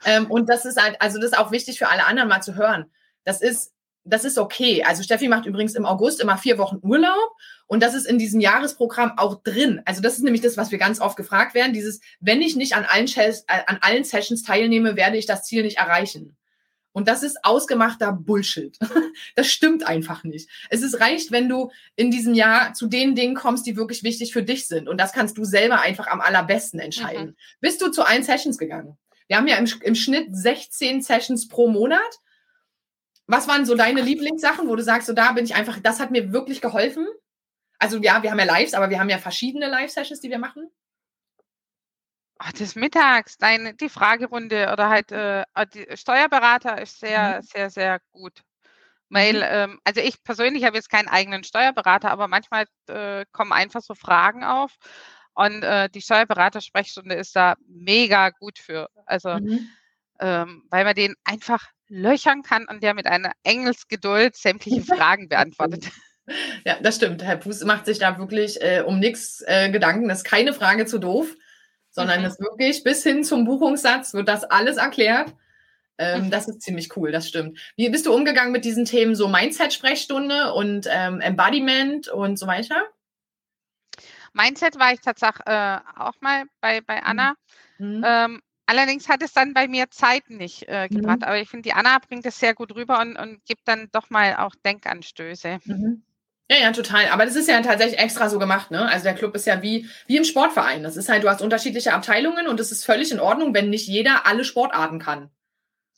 Ähm, 0.05 0.31
und 0.31 0.49
das 0.49 0.65
ist 0.65 0.83
halt, 0.83 1.01
also 1.01 1.19
das 1.19 1.33
ist 1.33 1.39
auch 1.39 1.53
wichtig 1.53 1.79
für 1.79 1.89
alle 1.89 2.07
anderen 2.07 2.29
mal 2.29 2.41
zu 2.41 2.57
hören. 2.57 2.91
Das 3.25 3.41
ist, 3.41 3.73
das 4.05 4.25
ist 4.25 4.39
okay. 4.39 4.83
Also 4.85 5.03
Steffi 5.03 5.29
macht 5.29 5.47
übrigens 5.47 5.75
im 5.75 5.87
August 5.87 6.21
immer 6.21 6.37
vier 6.37 6.59
Wochen 6.59 6.79
Urlaub 6.83 7.37
und 7.67 7.83
das 7.83 7.95
ist 7.95 8.07
in 8.07 8.19
diesem 8.19 8.41
Jahresprogramm 8.41 9.19
auch 9.19 9.43
drin. 9.43 9.83
Also 9.85 10.01
das 10.01 10.17
ist 10.17 10.23
nämlich 10.23 10.43
das, 10.43 10.57
was 10.57 10.71
wir 10.71 10.79
ganz 10.79 11.01
oft 11.01 11.17
gefragt 11.17 11.55
werden. 11.55 11.73
Dieses, 11.73 12.01
wenn 12.21 12.41
ich 12.41 12.55
nicht 12.55 12.75
an 12.77 12.85
allen, 12.85 13.09
äh, 13.17 13.33
an 13.67 13.79
allen 13.81 14.05
Sessions 14.05 14.43
teilnehme, 14.43 14.97
werde 14.97 15.17
ich 15.17 15.27
das 15.27 15.45
Ziel 15.45 15.63
nicht 15.63 15.79
erreichen. 15.79 16.37
Und 16.93 17.09
das 17.09 17.23
ist 17.23 17.45
ausgemachter 17.45 18.13
Bullshit. 18.13 18.79
Das 19.35 19.49
stimmt 19.49 19.87
einfach 19.87 20.25
nicht. 20.25 20.49
Es 20.71 20.83
ist 20.83 21.01
reicht, 21.01 21.31
wenn 21.31 21.49
du 21.49 21.71
in 21.95 22.11
diesem 22.11 22.35
Jahr 22.35 22.75
zu 22.75 22.87
den 22.87 23.15
Dingen 23.15 23.35
kommst, 23.35 23.67
die 23.67 23.77
wirklich 23.77 24.03
wichtig 24.03 24.33
für 24.33 24.43
dich 24.43 24.67
sind. 24.67 24.89
Und 24.89 24.99
das 24.99 25.13
kannst 25.13 25.37
du 25.37 25.45
selber 25.45 25.81
einfach 25.81 26.07
am 26.07 26.21
allerbesten 26.21 26.81
entscheiden. 26.81 27.29
Mhm. 27.29 27.37
Bist 27.61 27.83
du 27.83 27.91
zu 27.91 28.07
allen 28.07 28.23
Sessions 28.23 28.57
gegangen? 28.59 28.97
Wir 29.27 29.37
haben 29.37 29.47
ja 29.47 29.57
im, 29.57 29.67
im 29.83 29.95
Schnitt 29.95 30.29
16 30.31 31.03
Sessions 31.03 31.49
pro 31.49 31.69
Monat. 31.69 32.01
Was 33.27 33.49
waren 33.49 33.67
so 33.67 33.75
deine 33.75 34.03
Lieblingssachen, 34.03 34.69
wo 34.69 34.77
du 34.77 34.83
sagst, 34.83 35.07
so 35.07 35.13
da 35.13 35.33
bin 35.33 35.45
ich 35.45 35.55
einfach, 35.55 35.81
das 35.81 35.99
hat 35.99 36.11
mir 36.11 36.33
wirklich 36.33 36.61
geholfen? 36.61 37.07
Also 37.79 37.99
ja, 37.99 38.23
wir 38.23 38.31
haben 38.31 38.39
ja 38.39 38.45
Lives, 38.45 38.75
aber 38.75 38.91
wir 38.91 38.99
haben 38.99 39.11
ja 39.11 39.19
verschiedene 39.19 39.69
Live-Sessions, 39.69 40.21
die 40.21 40.31
wir 40.31 40.39
machen. 40.39 40.71
Ach, 42.39 42.53
das 42.53 42.75
mittags, 42.75 43.39
deine, 43.39 43.75
die 43.75 43.89
Fragerunde 43.89 44.71
oder 44.73 44.91
halt 44.91 45.11
äh, 45.11 45.45
ah, 45.55 45.65
die 45.65 45.87
Steuerberater 45.95 46.81
ist 46.81 47.01
sehr, 47.01 47.37
mhm. 47.37 47.43
sehr, 47.43 47.71
sehr 47.71 48.01
gut. 48.13 48.43
Weil, 49.09 49.37
mhm. 49.37 49.43
ähm, 49.43 49.81
also 49.85 50.01
ich 50.01 50.23
persönlich 50.23 50.65
habe 50.65 50.77
jetzt 50.77 50.91
keinen 50.91 51.09
eigenen 51.09 51.45
Steuerberater, 51.45 52.11
aber 52.11 52.29
manchmal 52.29 52.67
äh, 52.89 53.25
kommen 53.33 53.53
einfach 53.53 53.81
so 53.81 53.95
Fragen 53.95 54.45
auf. 54.45 54.75
Und 55.35 55.63
äh, 55.63 55.89
die 55.91 56.03
Steuerberater-Sprechstunde 56.03 57.15
ist 57.15 57.37
da 57.37 57.57
mega 57.69 58.31
gut 58.31 58.59
für. 58.59 58.89
Also, 59.05 59.35
mhm. 59.35 59.71
ähm, 60.19 60.65
weil 60.71 60.85
man 60.85 60.95
den 60.95 61.15
einfach 61.25 61.69
löchern 61.89 62.43
kann 62.43 62.67
und 62.67 62.83
der 62.83 62.95
mit 62.95 63.07
einer 63.07 63.33
Engelsgeduld 63.45 64.37
sämtliche 64.37 64.83
Fragen 64.97 65.29
beantwortet. 65.29 65.91
Ja, 66.65 66.77
das 66.83 66.97
stimmt. 66.97 67.23
Herr 67.23 67.41
Fuß 67.41 67.65
macht 67.65 67.87
sich 67.87 67.99
da 67.99 68.19
wirklich 68.19 68.61
äh, 68.61 68.83
um 68.85 68.99
nichts 68.99 69.43
äh, 69.47 69.71
Gedanken. 69.71 70.09
Das 70.09 70.19
ist 70.19 70.25
keine 70.25 70.53
Frage 70.53 70.87
zu 70.87 70.99
doof 70.99 71.37
sondern 71.97 72.21
mhm. 72.21 72.27
es 72.27 72.39
wirklich 72.39 72.85
bis 72.85 73.03
hin 73.03 73.25
zum 73.25 73.47
Buchungssatz 73.47 74.13
wird 74.13 74.29
das 74.29 74.45
alles 74.45 74.77
erklärt. 74.77 75.35
Ähm, 75.99 76.27
mhm. 76.27 76.31
Das 76.31 76.47
ist 76.47 76.61
ziemlich 76.61 76.95
cool, 76.97 77.11
das 77.11 77.27
stimmt. 77.27 77.59
Wie 77.75 77.89
bist 77.89 78.05
du 78.05 78.15
umgegangen 78.15 78.53
mit 78.53 78.67
diesen 78.67 78.85
Themen, 78.85 79.15
so 79.15 79.29
Mindset-Sprechstunde 79.29 80.53
und 80.53 80.87
ähm, 80.91 81.23
Embodiment 81.23 82.09
und 82.09 82.39
so 82.39 82.47
weiter? 82.47 82.83
Mindset 84.35 84.79
war 84.79 84.93
ich 84.93 85.01
tatsächlich 85.01 85.47
äh, 85.47 85.79
auch 85.97 86.21
mal 86.21 86.45
bei, 86.61 86.83
bei 86.83 87.03
Anna. 87.03 87.35
Mhm. 87.79 88.05
Ähm, 88.07 88.43
allerdings 88.67 89.09
hat 89.09 89.23
es 89.23 89.33
dann 89.33 89.55
bei 89.55 89.67
mir 89.67 89.89
Zeit 89.89 90.29
nicht 90.29 90.69
äh, 90.69 90.89
gebracht. 90.91 91.21
Mhm. 91.21 91.25
Aber 91.25 91.39
ich 91.39 91.49
finde, 91.49 91.63
die 91.63 91.73
Anna 91.73 91.97
bringt 92.07 92.27
es 92.27 92.39
sehr 92.39 92.53
gut 92.53 92.75
rüber 92.75 93.01
und, 93.01 93.17
und 93.17 93.43
gibt 93.47 93.67
dann 93.67 93.89
doch 93.93 94.11
mal 94.11 94.37
auch 94.37 94.55
Denkanstöße. 94.67 95.61
Mhm. 95.65 96.03
Ja, 96.51 96.59
ja, 96.59 96.73
total. 96.73 97.09
Aber 97.09 97.25
das 97.25 97.35
ist 97.35 97.49
ja 97.49 97.61
tatsächlich 97.61 97.99
extra 97.99 98.29
so 98.29 98.39
gemacht, 98.39 98.71
ne? 98.71 98.89
Also 98.89 99.05
der 99.05 99.15
Club 99.15 99.35
ist 99.35 99.47
ja 99.47 99.63
wie, 99.63 99.89
wie 100.07 100.17
im 100.17 100.25
Sportverein. 100.25 100.85
Das 100.85 100.97
ist 100.97 101.09
halt, 101.09 101.25
du 101.25 101.29
hast 101.29 101.43
unterschiedliche 101.43 101.93
Abteilungen 101.93 102.47
und 102.47 102.61
es 102.61 102.71
ist 102.71 102.85
völlig 102.85 103.11
in 103.11 103.19
Ordnung, 103.19 103.53
wenn 103.53 103.69
nicht 103.69 103.89
jeder 103.89 104.27
alle 104.27 104.45
Sportarten 104.45 105.01
kann. 105.01 105.31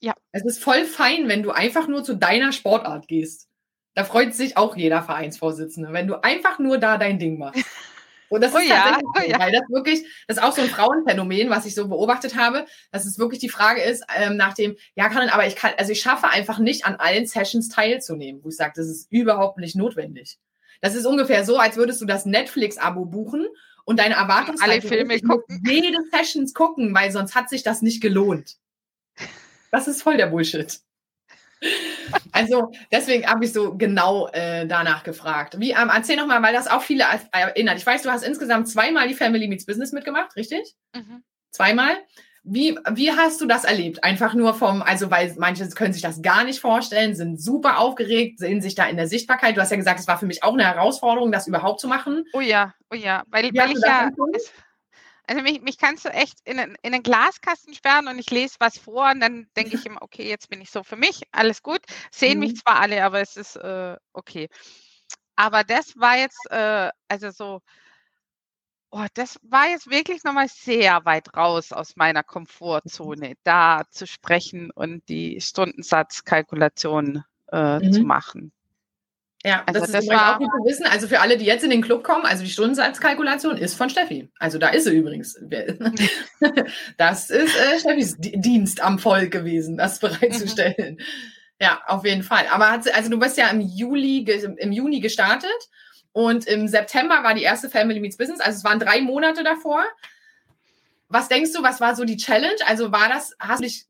Ja. 0.00 0.14
Es 0.32 0.44
ist 0.44 0.62
voll 0.62 0.84
fein, 0.84 1.28
wenn 1.28 1.42
du 1.42 1.50
einfach 1.50 1.86
nur 1.86 2.02
zu 2.02 2.14
deiner 2.14 2.52
Sportart 2.52 3.08
gehst. 3.08 3.48
Da 3.94 4.04
freut 4.04 4.32
sich 4.32 4.56
auch 4.56 4.76
jeder 4.76 5.02
Vereinsvorsitzende, 5.02 5.92
wenn 5.92 6.06
du 6.06 6.22
einfach 6.22 6.58
nur 6.58 6.78
da 6.78 6.96
dein 6.98 7.18
Ding 7.18 7.38
machst. 7.38 7.64
Und 8.30 8.42
das 8.42 8.54
oh 8.54 8.58
ist 8.58 8.68
ja, 8.68 8.76
tatsächlich, 8.76 9.06
oh 9.16 9.30
ja. 9.30 9.38
weil 9.38 9.52
das 9.52 9.62
wirklich, 9.68 10.04
das 10.26 10.36
ist 10.36 10.42
auch 10.42 10.54
so 10.54 10.62
ein 10.62 10.68
Frauenphänomen, 10.68 11.50
was 11.50 11.66
ich 11.66 11.74
so 11.74 11.88
beobachtet 11.88 12.36
habe, 12.36 12.66
dass 12.92 13.06
es 13.06 13.18
wirklich 13.18 13.40
die 13.40 13.48
Frage 13.48 13.82
ist, 13.82 14.04
ähm, 14.16 14.36
nach 14.36 14.54
dem, 14.54 14.76
ja, 14.94 15.08
kann, 15.08 15.28
aber 15.28 15.46
ich 15.46 15.56
kann, 15.56 15.72
also 15.78 15.92
ich 15.92 16.00
schaffe 16.00 16.28
einfach 16.28 16.58
nicht 16.58 16.84
an 16.84 16.96
allen 16.96 17.26
Sessions 17.26 17.68
teilzunehmen, 17.68 18.42
wo 18.44 18.48
ich 18.48 18.56
sage, 18.56 18.72
das 18.76 18.86
ist 18.86 19.10
überhaupt 19.10 19.58
nicht 19.58 19.76
notwendig. 19.76 20.38
Das 20.80 20.94
ist 20.94 21.06
ungefähr 21.06 21.44
so, 21.44 21.58
als 21.58 21.76
würdest 21.76 22.00
du 22.00 22.06
das 22.06 22.24
Netflix-Abo 22.24 23.04
buchen 23.06 23.46
und 23.84 23.98
deine 23.98 24.14
Erwartungshaltung 24.14 24.78
alle 24.78 24.82
Filme 24.82 25.20
gucken. 25.20 25.62
jede 25.66 25.98
Sessions 26.12 26.54
gucken, 26.54 26.94
weil 26.94 27.10
sonst 27.10 27.34
hat 27.34 27.48
sich 27.48 27.62
das 27.62 27.82
nicht 27.82 28.00
gelohnt. 28.00 28.56
Das 29.70 29.86
ist 29.86 30.02
voll 30.02 30.16
der 30.16 30.28
Bullshit. 30.28 30.80
Also 32.32 32.72
deswegen 32.92 33.26
habe 33.26 33.44
ich 33.44 33.52
so 33.52 33.76
genau 33.76 34.28
äh, 34.28 34.66
danach 34.66 35.02
gefragt. 35.02 35.58
Wie, 35.58 35.70
ähm, 35.72 35.90
erzähl 35.94 36.16
nochmal, 36.16 36.42
weil 36.42 36.52
das 36.52 36.68
auch 36.68 36.82
viele 36.82 37.04
erinnert. 37.32 37.78
Ich 37.78 37.86
weiß, 37.86 38.02
du 38.02 38.10
hast 38.10 38.22
insgesamt 38.22 38.68
zweimal 38.68 39.08
die 39.08 39.14
Family 39.14 39.48
Meets 39.48 39.66
Business 39.66 39.92
mitgemacht, 39.92 40.36
richtig? 40.36 40.74
Mhm. 40.94 41.22
Zweimal. 41.50 41.96
Wie, 42.44 42.78
wie 42.94 43.12
hast 43.12 43.40
du 43.40 43.46
das 43.46 43.64
erlebt? 43.64 44.04
Einfach 44.04 44.32
nur 44.32 44.54
vom, 44.54 44.80
also 44.80 45.10
weil 45.10 45.34
manche 45.38 45.68
können 45.70 45.92
sich 45.92 46.02
das 46.02 46.22
gar 46.22 46.44
nicht 46.44 46.60
vorstellen, 46.60 47.14
sind 47.14 47.40
super 47.40 47.78
aufgeregt, 47.78 48.38
sehen 48.38 48.62
sich 48.62 48.74
da 48.74 48.86
in 48.86 48.96
der 48.96 49.06
Sichtbarkeit. 49.06 49.56
Du 49.56 49.60
hast 49.60 49.70
ja 49.70 49.76
gesagt, 49.76 50.00
es 50.00 50.08
war 50.08 50.18
für 50.18 50.26
mich 50.26 50.42
auch 50.42 50.54
eine 50.54 50.64
Herausforderung, 50.64 51.30
das 51.30 51.46
überhaupt 51.46 51.80
zu 51.80 51.88
machen. 51.88 52.24
Oh 52.32 52.40
ja, 52.40 52.74
oh 52.90 52.94
ja, 52.94 53.22
weil, 53.28 53.50
weil 53.54 53.72
ich 53.72 53.82
ja, 53.84 54.10
also 55.28 55.42
mich, 55.42 55.60
mich 55.60 55.78
kannst 55.78 56.04
du 56.04 56.08
echt 56.08 56.40
in, 56.44 56.58
in 56.58 56.76
einen 56.82 57.02
Glaskasten 57.02 57.74
sperren 57.74 58.08
und 58.08 58.18
ich 58.18 58.30
lese 58.30 58.56
was 58.60 58.78
vor 58.78 59.10
und 59.10 59.20
dann 59.20 59.46
denke 59.56 59.76
ich 59.76 59.86
immer, 59.86 60.02
okay, 60.02 60.26
jetzt 60.28 60.48
bin 60.48 60.60
ich 60.60 60.70
so 60.70 60.82
für 60.82 60.96
mich, 60.96 61.22
alles 61.32 61.62
gut. 61.62 61.80
Sehen 62.10 62.38
mhm. 62.38 62.40
mich 62.40 62.56
zwar 62.56 62.80
alle, 62.80 63.04
aber 63.04 63.20
es 63.20 63.36
ist 63.36 63.56
äh, 63.56 63.96
okay. 64.12 64.48
Aber 65.36 65.64
das 65.64 65.96
war 65.96 66.16
jetzt, 66.16 66.50
äh, 66.50 66.90
also 67.08 67.30
so, 67.30 67.60
oh, 68.90 69.06
das 69.14 69.38
war 69.42 69.68
jetzt 69.68 69.90
wirklich 69.90 70.24
nochmal 70.24 70.48
sehr 70.48 71.04
weit 71.04 71.36
raus 71.36 71.72
aus 71.72 71.94
meiner 71.96 72.22
Komfortzone, 72.22 73.34
da 73.44 73.82
zu 73.90 74.06
sprechen 74.06 74.70
und 74.70 75.08
die 75.08 75.40
Stundensatzkalkulation 75.40 77.22
äh, 77.52 77.78
mhm. 77.78 77.92
zu 77.92 78.00
machen. 78.02 78.52
Ja, 79.48 79.62
also 79.64 79.80
das, 79.80 79.92
das 79.92 80.04
ist 80.04 80.10
war, 80.10 80.34
auch 80.34 80.38
gut 80.38 80.50
zu 80.58 80.68
wissen. 80.68 80.84
Also 80.84 81.08
für 81.08 81.20
alle, 81.20 81.38
die 81.38 81.46
jetzt 81.46 81.64
in 81.64 81.70
den 81.70 81.80
Club 81.80 82.04
kommen, 82.04 82.26
also 82.26 82.44
die 82.44 82.50
Stundensatzkalkulation 82.50 83.56
ist 83.56 83.76
von 83.76 83.88
Steffi. 83.88 84.28
Also 84.38 84.58
da 84.58 84.68
ist 84.68 84.84
sie 84.84 84.94
übrigens. 84.94 85.40
Das 86.98 87.30
ist 87.30 87.56
äh, 87.56 87.78
Steffis 87.78 88.16
Dienst 88.18 88.82
am 88.82 88.98
Volk 88.98 89.30
gewesen, 89.30 89.78
das 89.78 90.00
bereitzustellen. 90.00 90.96
Mhm. 90.98 91.04
Ja, 91.62 91.80
auf 91.86 92.04
jeden 92.04 92.22
Fall. 92.22 92.44
Aber 92.50 92.70
hat 92.70 92.84
sie, 92.84 92.92
also 92.92 93.08
du 93.08 93.18
bist 93.18 93.38
ja 93.38 93.48
im 93.48 93.62
Juli, 93.62 94.20
im 94.58 94.70
Juni 94.70 95.00
gestartet 95.00 95.50
und 96.12 96.46
im 96.46 96.68
September 96.68 97.22
war 97.24 97.34
die 97.34 97.42
erste 97.42 97.70
Family 97.70 98.00
Meets 98.00 98.18
Business. 98.18 98.40
Also 98.40 98.58
es 98.58 98.64
waren 98.64 98.78
drei 98.78 99.00
Monate 99.00 99.44
davor. 99.44 99.82
Was 101.08 101.28
denkst 101.28 101.52
du, 101.54 101.62
was 101.62 101.80
war 101.80 101.96
so 101.96 102.04
die 102.04 102.18
Challenge? 102.18 102.58
Also 102.66 102.92
war 102.92 103.08
das, 103.08 103.34
hast 103.38 103.60
du 103.60 103.64
dich 103.64 103.86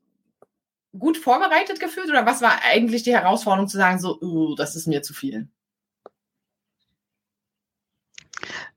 gut 0.97 1.17
vorbereitet 1.17 1.79
gefühlt 1.79 2.09
oder 2.09 2.25
was 2.25 2.41
war 2.41 2.61
eigentlich 2.63 3.03
die 3.03 3.13
Herausforderung 3.13 3.67
zu 3.67 3.77
sagen, 3.77 3.99
so, 3.99 4.19
uh, 4.21 4.55
das 4.55 4.75
ist 4.75 4.87
mir 4.87 5.01
zu 5.01 5.13
viel? 5.13 5.47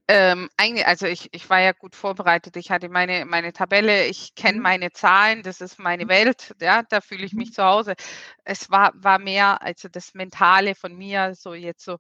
Ähm, 0.09 0.51
eigentlich, 0.57 0.87
also 0.87 1.07
ich, 1.07 1.33
ich 1.33 1.49
war 1.49 1.61
ja 1.61 1.73
gut 1.73 1.95
vorbereitet. 1.95 2.57
Ich 2.57 2.71
hatte 2.71 2.89
meine, 2.89 3.25
meine 3.25 3.53
Tabelle, 3.53 4.07
ich 4.07 4.35
kenne 4.35 4.59
mhm. 4.59 4.63
meine 4.63 4.93
Zahlen, 4.93 5.43
das 5.43 5.61
ist 5.61 5.79
meine 5.79 6.09
Welt, 6.09 6.55
ja, 6.61 6.83
da 6.83 7.01
fühle 7.01 7.25
ich 7.25 7.33
mich 7.33 7.51
mhm. 7.51 7.53
zu 7.55 7.65
Hause. 7.65 7.95
Es 8.45 8.71
war, 8.71 8.93
war 8.95 9.19
mehr, 9.19 9.63
also 9.63 9.89
das 9.89 10.13
Mentale 10.15 10.75
von 10.75 10.95
mir, 10.97 11.35
so 11.35 11.55
jetzt 11.55 11.85
so, 11.85 11.99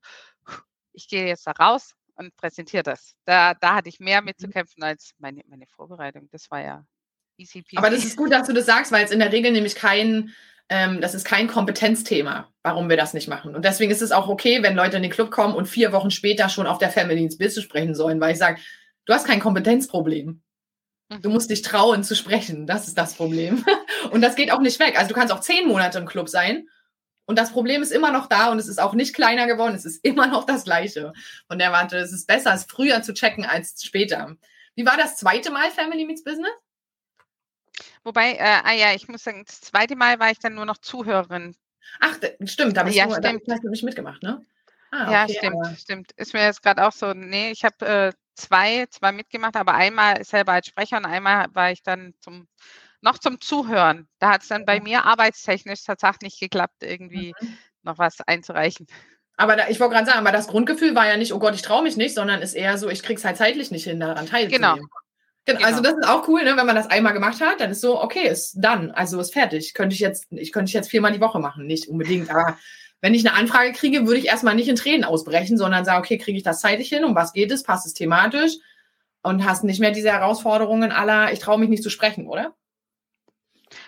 ich 0.92 1.08
gehe 1.08 1.26
jetzt 1.26 1.46
da 1.46 1.52
raus 1.52 1.94
und 2.16 2.36
präsentiere 2.36 2.82
das. 2.82 3.14
Da, 3.24 3.54
da 3.54 3.76
hatte 3.76 3.88
ich 3.88 4.00
mehr 4.00 4.20
mit 4.22 4.38
zu 4.38 4.48
mhm. 4.48 4.52
kämpfen 4.52 4.82
als 4.82 5.12
meine, 5.18 5.42
meine 5.48 5.66
Vorbereitung. 5.66 6.28
Das 6.30 6.50
war 6.50 6.60
ja 6.60 6.84
peasy. 7.46 7.76
Aber 7.76 7.90
das 7.90 8.04
ist 8.04 8.16
gut, 8.16 8.32
dass 8.32 8.46
du 8.46 8.52
das 8.52 8.66
sagst, 8.66 8.92
weil 8.92 9.04
es 9.04 9.10
in 9.10 9.18
der 9.18 9.32
Regel 9.32 9.52
nämlich 9.52 9.74
kein, 9.74 10.32
ähm, 10.68 11.00
das 11.00 11.14
ist 11.14 11.24
kein 11.24 11.48
Kompetenzthema, 11.48 12.48
warum 12.62 12.88
wir 12.88 12.96
das 12.96 13.14
nicht 13.14 13.28
machen. 13.28 13.54
Und 13.54 13.64
deswegen 13.64 13.92
ist 13.92 14.02
es 14.02 14.12
auch 14.12 14.28
okay, 14.28 14.62
wenn 14.62 14.76
Leute 14.76 14.96
in 14.96 15.02
den 15.02 15.12
Club 15.12 15.30
kommen 15.30 15.54
und 15.54 15.66
vier 15.66 15.92
Wochen 15.92 16.10
später 16.10 16.48
schon 16.48 16.66
auf 16.66 16.78
der 16.78 16.90
Family 16.90 17.22
ins 17.22 17.38
Business 17.38 17.64
sprechen 17.64 17.94
sollen, 17.94 18.20
weil 18.20 18.32
ich 18.32 18.38
sage, 18.38 18.60
du 19.06 19.12
hast 19.12 19.26
kein 19.26 19.40
Kompetenzproblem. 19.40 20.42
Du 21.20 21.28
mhm. 21.28 21.34
musst 21.34 21.50
dich 21.50 21.62
trauen 21.62 22.04
zu 22.04 22.16
sprechen. 22.16 22.66
Das 22.66 22.88
ist 22.88 22.96
das 22.96 23.14
Problem. 23.14 23.64
Und 24.10 24.22
das 24.22 24.34
geht 24.34 24.50
auch 24.50 24.60
nicht 24.60 24.80
weg. 24.80 24.98
Also 24.98 25.08
du 25.08 25.14
kannst 25.14 25.32
auch 25.32 25.40
zehn 25.40 25.68
Monate 25.68 25.98
im 25.98 26.06
Club 26.06 26.28
sein. 26.28 26.66
Und 27.24 27.38
das 27.38 27.52
Problem 27.52 27.82
ist 27.82 27.92
immer 27.92 28.10
noch 28.10 28.26
da 28.26 28.50
und 28.50 28.58
es 28.58 28.66
ist 28.66 28.80
auch 28.80 28.94
nicht 28.94 29.14
kleiner 29.14 29.46
geworden. 29.46 29.74
Es 29.74 29.84
ist 29.84 29.98
immer 30.04 30.26
noch 30.26 30.44
das 30.44 30.64
Gleiche. 30.64 31.12
Von 31.46 31.58
der 31.58 31.72
Warte, 31.72 31.96
es 31.98 32.12
ist 32.12 32.26
besser, 32.26 32.52
es 32.52 32.64
früher 32.64 33.02
zu 33.02 33.14
checken 33.14 33.44
als 33.44 33.82
später. 33.84 34.36
Wie 34.74 34.86
war 34.86 34.96
das 34.96 35.16
zweite 35.16 35.50
Mal 35.50 35.70
Family 35.70 36.04
Meets 36.04 36.24
Business? 36.24 36.50
Wobei, 38.04 38.34
äh, 38.34 38.60
ah 38.64 38.72
ja, 38.72 38.94
ich 38.94 39.08
muss 39.08 39.24
sagen, 39.24 39.44
das 39.46 39.60
zweite 39.60 39.96
Mal 39.96 40.18
war 40.18 40.30
ich 40.30 40.38
dann 40.38 40.54
nur 40.54 40.66
noch 40.66 40.78
Zuhörerin. 40.78 41.54
Ach, 42.00 42.16
stimmt, 42.44 42.76
da 42.76 42.84
bist 42.84 42.96
ja, 42.96 43.06
du, 43.06 43.14
stimmt. 43.14 43.42
Da 43.46 43.54
hast 43.54 43.64
du 43.64 43.68
nicht 43.68 43.82
mitgemacht, 43.82 44.22
ne? 44.22 44.44
Ah, 44.90 45.04
okay, 45.04 45.12
ja, 45.12 45.28
stimmt, 45.28 45.56
aber... 45.66 45.76
stimmt. 45.76 46.12
Ist 46.16 46.34
mir 46.34 46.44
jetzt 46.44 46.62
gerade 46.62 46.86
auch 46.86 46.92
so, 46.92 47.12
nee, 47.14 47.50
ich 47.50 47.64
habe 47.64 47.86
äh, 47.86 48.12
zwei, 48.34 48.86
zwei 48.90 49.12
mitgemacht, 49.12 49.56
aber 49.56 49.74
einmal 49.74 50.22
selber 50.24 50.52
als 50.52 50.66
Sprecher 50.66 50.98
und 50.98 51.06
einmal 51.06 51.46
war 51.52 51.72
ich 51.72 51.82
dann 51.82 52.14
zum, 52.20 52.46
noch 53.00 53.18
zum 53.18 53.40
Zuhören. 53.40 54.08
Da 54.18 54.30
hat 54.30 54.42
es 54.42 54.48
dann 54.48 54.66
bei 54.66 54.80
mir 54.80 55.04
arbeitstechnisch 55.04 55.84
tatsächlich 55.84 56.22
nicht 56.22 56.40
geklappt, 56.40 56.82
irgendwie 56.82 57.34
mhm. 57.40 57.58
noch 57.82 57.98
was 57.98 58.20
einzureichen. 58.20 58.86
Aber 59.36 59.56
da, 59.56 59.68
ich 59.68 59.80
wollte 59.80 59.94
gerade 59.94 60.06
sagen, 60.06 60.18
aber 60.18 60.30
das 60.30 60.46
Grundgefühl 60.46 60.94
war 60.94 61.08
ja 61.08 61.16
nicht, 61.16 61.32
oh 61.32 61.38
Gott, 61.38 61.54
ich 61.54 61.62
traue 61.62 61.82
mich 61.82 61.96
nicht, 61.96 62.14
sondern 62.14 62.42
ist 62.42 62.54
eher 62.54 62.76
so, 62.76 62.90
ich 62.90 63.02
krieg's 63.02 63.24
halt 63.24 63.38
zeitlich 63.38 63.70
nicht 63.70 63.84
hin, 63.84 63.98
daran 63.98 64.26
teilzunehmen. 64.26 64.76
Genau. 64.76 64.88
Genau, 65.44 65.64
also 65.64 65.80
das 65.80 65.94
ist 65.94 66.08
auch 66.08 66.28
cool, 66.28 66.44
ne? 66.44 66.56
wenn 66.56 66.66
man 66.66 66.76
das 66.76 66.88
einmal 66.88 67.12
gemacht 67.12 67.40
hat, 67.40 67.60
dann 67.60 67.72
ist 67.72 67.80
so, 67.80 68.00
okay, 68.00 68.28
ist 68.28 68.54
dann, 68.56 68.92
also 68.92 69.18
ist 69.20 69.32
fertig. 69.32 69.74
Könnte 69.74 69.94
ich 69.94 70.00
jetzt, 70.00 70.26
ich 70.30 70.52
könnte 70.52 70.68
ich 70.68 70.74
jetzt 70.74 70.88
viermal 70.88 71.12
die 71.12 71.20
Woche 71.20 71.40
machen, 71.40 71.66
nicht 71.66 71.88
unbedingt, 71.88 72.30
aber 72.30 72.56
wenn 73.00 73.14
ich 73.14 73.26
eine 73.26 73.36
Anfrage 73.36 73.72
kriege, 73.72 74.06
würde 74.06 74.20
ich 74.20 74.26
erstmal 74.26 74.54
nicht 74.54 74.68
in 74.68 74.76
Tränen 74.76 75.02
ausbrechen, 75.02 75.58
sondern 75.58 75.84
sagen, 75.84 75.98
okay, 75.98 76.18
kriege 76.18 76.38
ich 76.38 76.44
das 76.44 76.60
zeitlich 76.60 76.88
hin, 76.88 77.04
um 77.04 77.16
was 77.16 77.32
geht 77.32 77.50
es, 77.50 77.64
passt 77.64 77.86
es 77.86 77.94
thematisch 77.94 78.52
und 79.22 79.44
hast 79.44 79.64
nicht 79.64 79.80
mehr 79.80 79.90
diese 79.90 80.12
Herausforderungen 80.12 80.92
aller, 80.92 81.32
ich 81.32 81.40
traue 81.40 81.58
mich 81.58 81.68
nicht 81.68 81.82
zu 81.82 81.90
sprechen, 81.90 82.28
oder? 82.28 82.54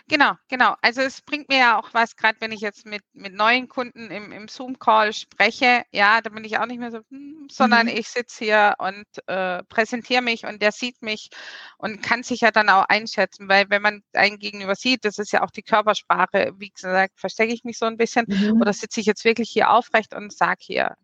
Genau, 0.08 0.32
genau. 0.48 0.74
Also 0.82 1.00
es 1.02 1.22
bringt 1.22 1.48
mir 1.48 1.58
ja 1.58 1.78
auch 1.78 1.92
was, 1.92 2.16
gerade 2.16 2.40
wenn 2.40 2.52
ich 2.52 2.60
jetzt 2.60 2.86
mit, 2.86 3.02
mit 3.12 3.34
neuen 3.34 3.68
Kunden 3.68 4.10
im, 4.10 4.32
im 4.32 4.48
Zoom-Call 4.48 5.12
spreche, 5.12 5.84
ja, 5.92 6.20
da 6.20 6.30
bin 6.30 6.44
ich 6.44 6.58
auch 6.58 6.66
nicht 6.66 6.78
mehr 6.78 6.90
so, 6.90 7.00
hm, 7.10 7.48
sondern 7.50 7.86
mhm. 7.86 7.94
ich 7.96 8.08
sitze 8.08 8.44
hier 8.44 8.74
und 8.78 9.04
äh, 9.26 9.62
präsentiere 9.64 10.22
mich 10.22 10.44
und 10.46 10.62
der 10.62 10.72
sieht 10.72 11.02
mich 11.02 11.28
und 11.78 12.02
kann 12.02 12.22
sich 12.22 12.40
ja 12.40 12.50
dann 12.50 12.68
auch 12.68 12.84
einschätzen, 12.88 13.48
weil 13.48 13.70
wenn 13.70 13.82
man 13.82 14.02
einen 14.12 14.38
gegenüber 14.38 14.74
sieht, 14.74 15.04
das 15.04 15.18
ist 15.18 15.32
ja 15.32 15.42
auch 15.42 15.50
die 15.50 15.62
Körpersprache, 15.62 16.52
wie 16.58 16.70
gesagt, 16.70 17.18
verstecke 17.18 17.52
ich 17.52 17.64
mich 17.64 17.78
so 17.78 17.86
ein 17.86 17.96
bisschen 17.96 18.26
mhm. 18.28 18.60
oder 18.60 18.72
sitze 18.72 19.00
ich 19.00 19.06
jetzt 19.06 19.24
wirklich 19.24 19.50
hier 19.50 19.70
aufrecht 19.70 20.14
und 20.14 20.32
sage 20.32 20.60
hier, 20.60 20.94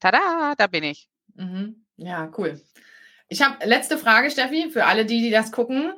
tada, 0.00 0.54
da 0.56 0.66
bin 0.66 0.84
ich. 0.84 1.08
Mhm. 1.34 1.86
Ja, 1.96 2.30
cool. 2.38 2.60
Ich 3.28 3.42
habe 3.42 3.64
letzte 3.64 3.96
Frage, 3.96 4.30
Steffi, 4.30 4.70
für 4.70 4.86
alle 4.86 5.06
die, 5.06 5.22
die 5.22 5.30
das 5.30 5.52
gucken 5.52 5.92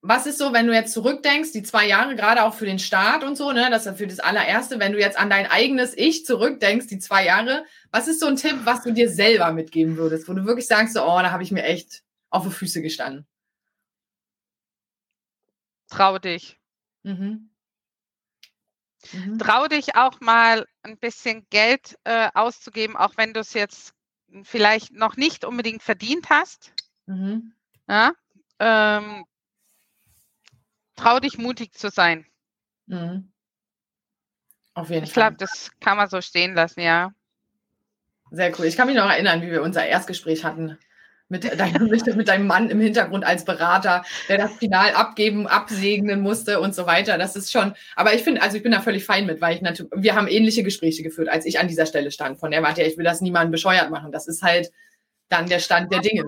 was 0.00 0.26
ist 0.26 0.38
so, 0.38 0.52
wenn 0.52 0.66
du 0.66 0.72
jetzt 0.72 0.92
zurückdenkst, 0.92 1.52
die 1.52 1.62
zwei 1.62 1.86
Jahre, 1.86 2.14
gerade 2.14 2.44
auch 2.44 2.54
für 2.54 2.66
den 2.66 2.78
Start 2.78 3.24
und 3.24 3.36
so, 3.36 3.50
ne, 3.52 3.68
das 3.70 3.86
ist 3.86 3.98
für 3.98 4.06
das 4.06 4.20
allererste, 4.20 4.78
wenn 4.78 4.92
du 4.92 4.98
jetzt 4.98 5.18
an 5.18 5.28
dein 5.28 5.46
eigenes 5.46 5.96
Ich 5.96 6.24
zurückdenkst, 6.24 6.86
die 6.86 7.00
zwei 7.00 7.24
Jahre, 7.24 7.64
was 7.90 8.06
ist 8.06 8.20
so 8.20 8.26
ein 8.26 8.36
Tipp, 8.36 8.60
was 8.64 8.84
du 8.84 8.92
dir 8.92 9.10
selber 9.10 9.50
mitgeben 9.52 9.96
würdest, 9.96 10.28
wo 10.28 10.34
du 10.34 10.44
wirklich 10.44 10.66
sagst, 10.66 10.94
so, 10.94 11.02
oh, 11.02 11.20
da 11.20 11.32
habe 11.32 11.42
ich 11.42 11.50
mir 11.50 11.64
echt 11.64 12.04
auf 12.30 12.44
die 12.44 12.52
Füße 12.52 12.80
gestanden? 12.80 13.26
Trau 15.88 16.18
dich. 16.18 16.58
Mhm. 17.02 17.50
Mhm. 19.12 19.38
Trau 19.38 19.66
dich 19.66 19.96
auch 19.96 20.20
mal 20.20 20.66
ein 20.82 20.98
bisschen 20.98 21.46
Geld 21.50 21.98
äh, 22.04 22.28
auszugeben, 22.34 22.96
auch 22.96 23.16
wenn 23.16 23.32
du 23.32 23.40
es 23.40 23.54
jetzt 23.54 23.94
vielleicht 24.42 24.92
noch 24.92 25.16
nicht 25.16 25.44
unbedingt 25.44 25.82
verdient 25.82 26.30
hast. 26.30 26.72
Mhm. 27.06 27.52
Ja, 27.88 28.12
ähm, 28.58 29.24
trau 30.98 31.20
dich 31.20 31.38
mutig 31.38 31.72
zu 31.72 31.90
sein. 31.90 32.26
Mhm. 32.86 33.30
Auf 34.74 34.90
jeden 34.90 35.04
ich 35.04 35.12
Fall. 35.12 35.32
Ich 35.32 35.36
glaube, 35.36 35.36
das 35.38 35.70
kann 35.80 35.96
man 35.96 36.08
so 36.08 36.20
stehen 36.20 36.54
lassen, 36.54 36.80
ja. 36.80 37.12
Sehr 38.30 38.52
cool. 38.58 38.66
Ich 38.66 38.76
kann 38.76 38.86
mich 38.86 38.96
noch 38.96 39.08
erinnern, 39.08 39.40
wie 39.42 39.50
wir 39.50 39.62
unser 39.62 39.86
Erstgespräch 39.86 40.44
hatten 40.44 40.78
mit, 41.28 41.44
deinem, 41.58 41.88
mit 42.16 42.28
deinem 42.28 42.46
Mann 42.46 42.70
im 42.70 42.80
Hintergrund 42.80 43.24
als 43.24 43.44
Berater, 43.44 44.04
der 44.28 44.38
das 44.38 44.56
Final 44.56 44.92
abgeben, 44.92 45.46
absegnen 45.46 46.20
musste 46.20 46.60
und 46.60 46.74
so 46.74 46.86
weiter. 46.86 47.18
Das 47.18 47.36
ist 47.36 47.50
schon, 47.50 47.74
aber 47.96 48.14
ich 48.14 48.22
finde, 48.22 48.42
also 48.42 48.56
ich 48.56 48.62
bin 48.62 48.72
da 48.72 48.80
völlig 48.80 49.04
fein 49.04 49.26
mit, 49.26 49.40
weil 49.40 49.56
ich 49.56 49.62
natürlich, 49.62 49.92
wir 49.94 50.14
haben 50.14 50.28
ähnliche 50.28 50.62
Gespräche 50.62 51.02
geführt, 51.02 51.28
als 51.28 51.46
ich 51.46 51.58
an 51.58 51.68
dieser 51.68 51.86
Stelle 51.86 52.10
stand. 52.10 52.38
Von 52.38 52.50
der 52.50 52.62
Warte, 52.62 52.82
ich 52.82 52.96
will 52.96 53.04
das 53.04 53.20
niemandem 53.20 53.52
bescheuert 53.52 53.90
machen. 53.90 54.12
Das 54.12 54.28
ist 54.28 54.42
halt 54.42 54.70
dann 55.28 55.46
der 55.46 55.58
Stand 55.58 55.92
der 55.92 56.00
Dinge. 56.00 56.26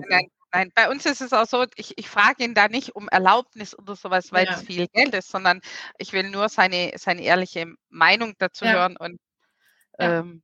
Nein, 0.53 0.71
bei 0.75 0.89
uns 0.89 1.05
ist 1.05 1.21
es 1.21 1.31
auch 1.31 1.45
so, 1.45 1.65
ich, 1.75 1.97
ich 1.97 2.09
frage 2.09 2.43
ihn 2.43 2.53
da 2.53 2.67
nicht 2.67 2.95
um 2.95 3.07
Erlaubnis 3.07 3.77
oder 3.77 3.95
sowas, 3.95 4.31
weil 4.33 4.45
ja. 4.45 4.53
es 4.53 4.63
viel 4.63 4.87
Geld 4.87 5.15
ist, 5.15 5.29
sondern 5.29 5.61
ich 5.97 6.11
will 6.11 6.29
nur 6.29 6.49
seine, 6.49 6.91
seine 6.97 7.21
ehrliche 7.21 7.73
Meinung 7.89 8.35
dazu 8.37 8.65
ja. 8.65 8.73
hören 8.73 8.97
und 8.97 9.19
ähm, 9.97 10.43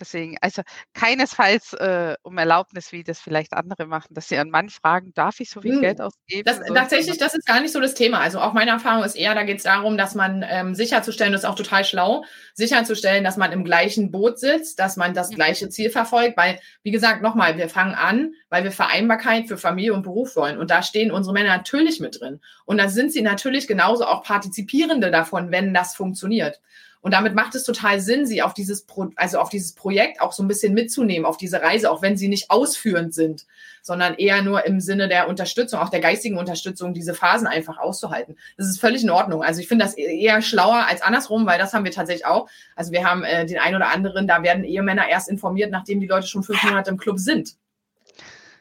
Deswegen, 0.00 0.36
also 0.40 0.62
keinesfalls 0.94 1.72
äh, 1.74 2.16
um 2.22 2.36
Erlaubnis, 2.38 2.92
wie 2.92 3.02
das 3.02 3.20
vielleicht 3.20 3.52
andere 3.54 3.86
machen, 3.86 4.08
dass 4.10 4.28
sie 4.28 4.34
ihren 4.34 4.50
Mann 4.50 4.68
fragen, 4.68 5.12
darf 5.14 5.40
ich 5.40 5.50
so 5.50 5.60
viel 5.60 5.74
hm. 5.74 5.80
Geld 5.80 6.00
ausgeben? 6.00 6.42
Das, 6.44 6.60
tatsächlich, 6.66 7.18
das 7.18 7.34
ist 7.34 7.46
gar 7.46 7.60
nicht 7.60 7.72
so 7.72 7.80
das 7.80 7.94
Thema. 7.94 8.20
Also 8.20 8.40
auch 8.40 8.52
meine 8.52 8.72
Erfahrung 8.72 9.04
ist 9.04 9.14
eher, 9.14 9.34
da 9.34 9.44
geht 9.44 9.58
es 9.58 9.62
darum, 9.62 9.96
dass 9.96 10.14
man 10.14 10.44
ähm, 10.48 10.74
sicherzustellen, 10.74 11.32
das 11.32 11.42
ist 11.42 11.48
auch 11.48 11.54
total 11.54 11.84
schlau, 11.84 12.24
sicherzustellen, 12.54 13.24
dass 13.24 13.36
man 13.36 13.52
im 13.52 13.64
gleichen 13.64 14.10
Boot 14.10 14.38
sitzt, 14.38 14.78
dass 14.78 14.96
man 14.96 15.14
das 15.14 15.30
gleiche 15.30 15.68
Ziel 15.68 15.90
verfolgt, 15.90 16.36
weil, 16.36 16.60
wie 16.82 16.90
gesagt, 16.90 17.22
nochmal, 17.22 17.56
wir 17.56 17.68
fangen 17.68 17.94
an, 17.94 18.34
weil 18.50 18.64
wir 18.64 18.72
Vereinbarkeit 18.72 19.48
für 19.48 19.56
Familie 19.56 19.94
und 19.94 20.02
Beruf 20.02 20.36
wollen. 20.36 20.58
Und 20.58 20.70
da 20.70 20.82
stehen 20.82 21.10
unsere 21.10 21.32
Männer 21.32 21.56
natürlich 21.56 22.00
mit 22.00 22.20
drin. 22.20 22.40
Und 22.64 22.78
da 22.78 22.88
sind 22.88 23.12
sie 23.12 23.22
natürlich 23.22 23.66
genauso 23.66 24.04
auch 24.04 24.22
Partizipierende 24.22 25.10
davon, 25.10 25.50
wenn 25.50 25.72
das 25.74 25.94
funktioniert. 25.94 26.60
Und 27.06 27.12
damit 27.12 27.36
macht 27.36 27.54
es 27.54 27.62
total 27.62 28.00
Sinn, 28.00 28.26
sie 28.26 28.42
auf 28.42 28.52
dieses, 28.52 28.82
Pro 28.82 29.10
also 29.14 29.38
auf 29.38 29.48
dieses 29.48 29.76
Projekt 29.76 30.20
auch 30.20 30.32
so 30.32 30.42
ein 30.42 30.48
bisschen 30.48 30.74
mitzunehmen, 30.74 31.24
auf 31.24 31.36
diese 31.36 31.62
Reise, 31.62 31.88
auch 31.88 32.02
wenn 32.02 32.16
sie 32.16 32.26
nicht 32.26 32.50
ausführend 32.50 33.14
sind, 33.14 33.46
sondern 33.80 34.14
eher 34.14 34.42
nur 34.42 34.66
im 34.66 34.80
Sinne 34.80 35.06
der 35.06 35.28
Unterstützung, 35.28 35.78
auch 35.78 35.88
der 35.88 36.00
geistigen 36.00 36.36
Unterstützung, 36.36 36.94
diese 36.94 37.14
Phasen 37.14 37.46
einfach 37.46 37.78
auszuhalten. 37.78 38.36
Das 38.56 38.66
ist 38.66 38.80
völlig 38.80 39.04
in 39.04 39.10
Ordnung. 39.10 39.44
Also 39.44 39.60
ich 39.60 39.68
finde 39.68 39.84
das 39.84 39.94
eher 39.94 40.42
schlauer 40.42 40.88
als 40.88 41.00
andersrum, 41.00 41.46
weil 41.46 41.60
das 41.60 41.74
haben 41.74 41.84
wir 41.84 41.92
tatsächlich 41.92 42.26
auch. 42.26 42.48
Also 42.74 42.90
wir 42.90 43.08
haben 43.08 43.22
äh, 43.22 43.46
den 43.46 43.60
einen 43.60 43.76
oder 43.76 43.90
anderen, 43.90 44.26
da 44.26 44.42
werden 44.42 44.64
Ehemänner 44.64 45.08
erst 45.08 45.28
informiert, 45.28 45.70
nachdem 45.70 46.00
die 46.00 46.08
Leute 46.08 46.26
schon 46.26 46.42
fünf 46.42 46.60
Monate 46.64 46.90
im 46.90 46.96
Club 46.96 47.20
sind. 47.20 47.54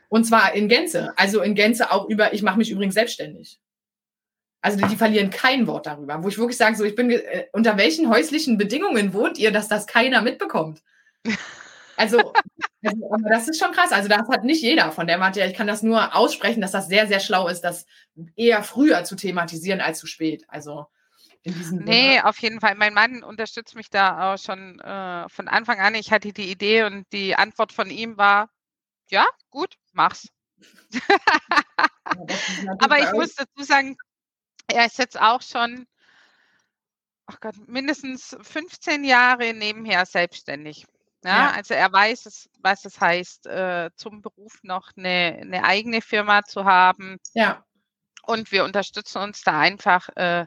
Und 0.07 0.25
zwar 0.25 0.53
in 0.53 0.69
Gänze. 0.69 1.13
Also 1.17 1.41
in 1.41 1.55
Gänze 1.55 1.91
auch 1.91 2.07
über, 2.07 2.31
ich 2.35 2.43
mache 2.43 2.59
mich 2.59 2.69
übrigens 2.69 2.93
selbstständig. 2.93 3.59
Also 4.65 4.83
die 4.87 4.95
verlieren 4.95 5.29
kein 5.29 5.67
Wort 5.67 5.85
darüber, 5.85 6.23
wo 6.23 6.27
ich 6.27 6.39
wirklich 6.39 6.57
sage, 6.57 6.75
so 6.75 6.83
ich 6.83 6.95
bin 6.95 7.11
äh, 7.11 7.45
unter 7.51 7.77
welchen 7.77 8.09
häuslichen 8.09 8.57
Bedingungen 8.57 9.13
wohnt 9.13 9.37
ihr, 9.37 9.51
dass 9.51 9.67
das 9.67 9.85
keiner 9.85 10.21
mitbekommt? 10.21 10.81
Also, 11.97 12.33
also 12.83 13.25
das 13.29 13.47
ist 13.47 13.57
schon 13.57 13.71
krass. 13.71 13.93
Also 13.93 14.09
das 14.09 14.27
hat 14.27 14.43
nicht 14.43 14.61
jeder 14.61 14.91
von 14.91 15.07
der 15.07 15.17
Warte. 15.21 15.41
Ich 15.45 15.53
kann 15.53 15.65
das 15.65 15.81
nur 15.81 16.13
aussprechen, 16.13 16.59
dass 16.59 16.73
das 16.73 16.89
sehr, 16.89 17.07
sehr 17.07 17.21
schlau 17.21 17.47
ist, 17.47 17.61
das 17.61 17.85
eher 18.35 18.63
früher 18.63 19.05
zu 19.05 19.15
thematisieren 19.15 19.79
als 19.79 19.99
zu 19.99 20.05
spät. 20.05 20.43
Also 20.49 20.87
in 21.43 21.53
diesem 21.53 21.85
Nee, 21.85 22.15
Sinne. 22.15 22.25
auf 22.25 22.37
jeden 22.39 22.59
Fall. 22.59 22.75
Mein 22.75 22.93
Mann 22.93 23.23
unterstützt 23.23 23.75
mich 23.75 23.89
da 23.89 24.33
auch 24.33 24.37
schon 24.37 24.77
äh, 24.81 25.29
von 25.29 25.47
Anfang 25.47 25.79
an. 25.79 25.95
Ich 25.95 26.11
hatte 26.11 26.33
die 26.33 26.51
Idee 26.51 26.83
und 26.83 27.05
die 27.13 27.33
Antwort 27.37 27.71
von 27.71 27.89
ihm 27.89 28.17
war, 28.17 28.49
ja, 29.09 29.25
gut, 29.49 29.75
mach's. 29.93 30.27
Ja, 32.63 32.75
aber 32.79 32.99
ich 32.99 33.11
muss 33.13 33.35
dazu 33.35 33.63
sagen, 33.63 33.97
er 34.67 34.85
ist 34.85 34.97
jetzt 34.97 35.19
auch 35.19 35.41
schon, 35.41 35.85
ach 37.25 37.39
Gott, 37.39 37.55
mindestens 37.67 38.35
15 38.41 39.03
Jahre 39.03 39.53
nebenher 39.53 40.05
selbstständig. 40.05 40.85
Ja, 41.23 41.31
ja. 41.31 41.51
Also 41.51 41.73
er 41.73 41.91
weiß, 41.91 42.27
es, 42.27 42.49
was 42.59 42.85
es 42.85 43.01
heißt, 43.01 43.47
äh, 43.47 43.89
zum 43.95 44.21
Beruf 44.21 44.59
noch 44.61 44.91
eine, 44.95 45.39
eine, 45.41 45.63
eigene 45.63 46.01
Firma 46.01 46.43
zu 46.43 46.65
haben. 46.65 47.17
Ja. 47.33 47.65
Und 48.23 48.51
wir 48.51 48.63
unterstützen 48.63 49.21
uns 49.21 49.41
da 49.41 49.59
einfach 49.59 50.09
äh, 50.15 50.45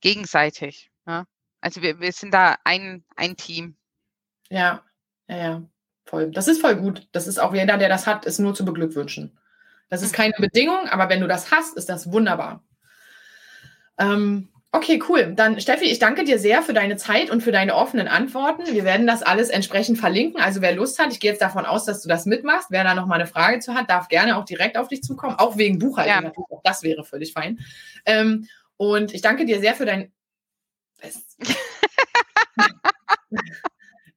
gegenseitig. 0.00 0.90
Ja? 1.06 1.26
Also 1.60 1.82
wir, 1.82 2.00
wir 2.00 2.12
sind 2.12 2.34
da 2.34 2.56
ein, 2.64 3.04
ein 3.14 3.36
Team. 3.36 3.76
Ja, 4.48 4.82
ja, 5.28 5.36
ja. 5.36 5.62
Voll. 6.06 6.30
Das 6.30 6.46
ist 6.48 6.60
voll 6.60 6.76
gut. 6.76 7.08
Das 7.12 7.26
ist 7.26 7.38
auch 7.38 7.52
jeder, 7.52 7.78
der 7.78 7.88
das 7.88 8.06
hat, 8.06 8.24
ist 8.24 8.38
nur 8.38 8.54
zu 8.54 8.64
beglückwünschen. 8.64 9.38
Das 9.88 10.02
ist 10.02 10.12
mhm. 10.12 10.16
keine 10.16 10.34
Bedingung, 10.38 10.88
aber 10.88 11.08
wenn 11.08 11.20
du 11.20 11.28
das 11.28 11.50
hast, 11.50 11.76
ist 11.76 11.88
das 11.88 12.10
wunderbar. 12.12 12.62
Ähm, 13.98 14.48
okay, 14.72 15.02
cool. 15.08 15.32
Dann 15.34 15.60
Steffi, 15.60 15.86
ich 15.86 15.98
danke 15.98 16.24
dir 16.24 16.38
sehr 16.38 16.62
für 16.62 16.72
deine 16.72 16.96
Zeit 16.96 17.30
und 17.30 17.42
für 17.42 17.52
deine 17.52 17.74
offenen 17.74 18.08
Antworten. 18.08 18.62
Wir 18.66 18.84
werden 18.84 19.06
das 19.06 19.22
alles 19.22 19.48
entsprechend 19.48 19.98
verlinken. 19.98 20.40
Also 20.40 20.60
wer 20.60 20.74
Lust 20.74 20.98
hat, 20.98 21.12
ich 21.12 21.20
gehe 21.20 21.30
jetzt 21.30 21.42
davon 21.42 21.66
aus, 21.66 21.84
dass 21.84 22.02
du 22.02 22.08
das 22.08 22.26
mitmachst. 22.26 22.70
Wer 22.70 22.84
da 22.84 22.94
noch 22.94 23.06
mal 23.06 23.16
eine 23.16 23.26
Frage 23.26 23.60
zu 23.60 23.74
hat, 23.74 23.90
darf 23.90 24.08
gerne 24.08 24.36
auch 24.36 24.44
direkt 24.44 24.76
auf 24.76 24.88
dich 24.88 25.02
zukommen. 25.02 25.36
Auch 25.38 25.56
wegen 25.56 25.78
Buchhaltung 25.78 26.14
ja. 26.14 26.20
natürlich. 26.20 26.50
Auch 26.50 26.62
das 26.62 26.82
wäre 26.82 27.04
völlig 27.04 27.32
fein. 27.32 27.60
Ähm, 28.04 28.48
und 28.76 29.14
ich 29.14 29.22
danke 29.22 29.46
dir 29.46 29.60
sehr 29.60 29.74
für 29.74 29.86
dein. 29.86 30.12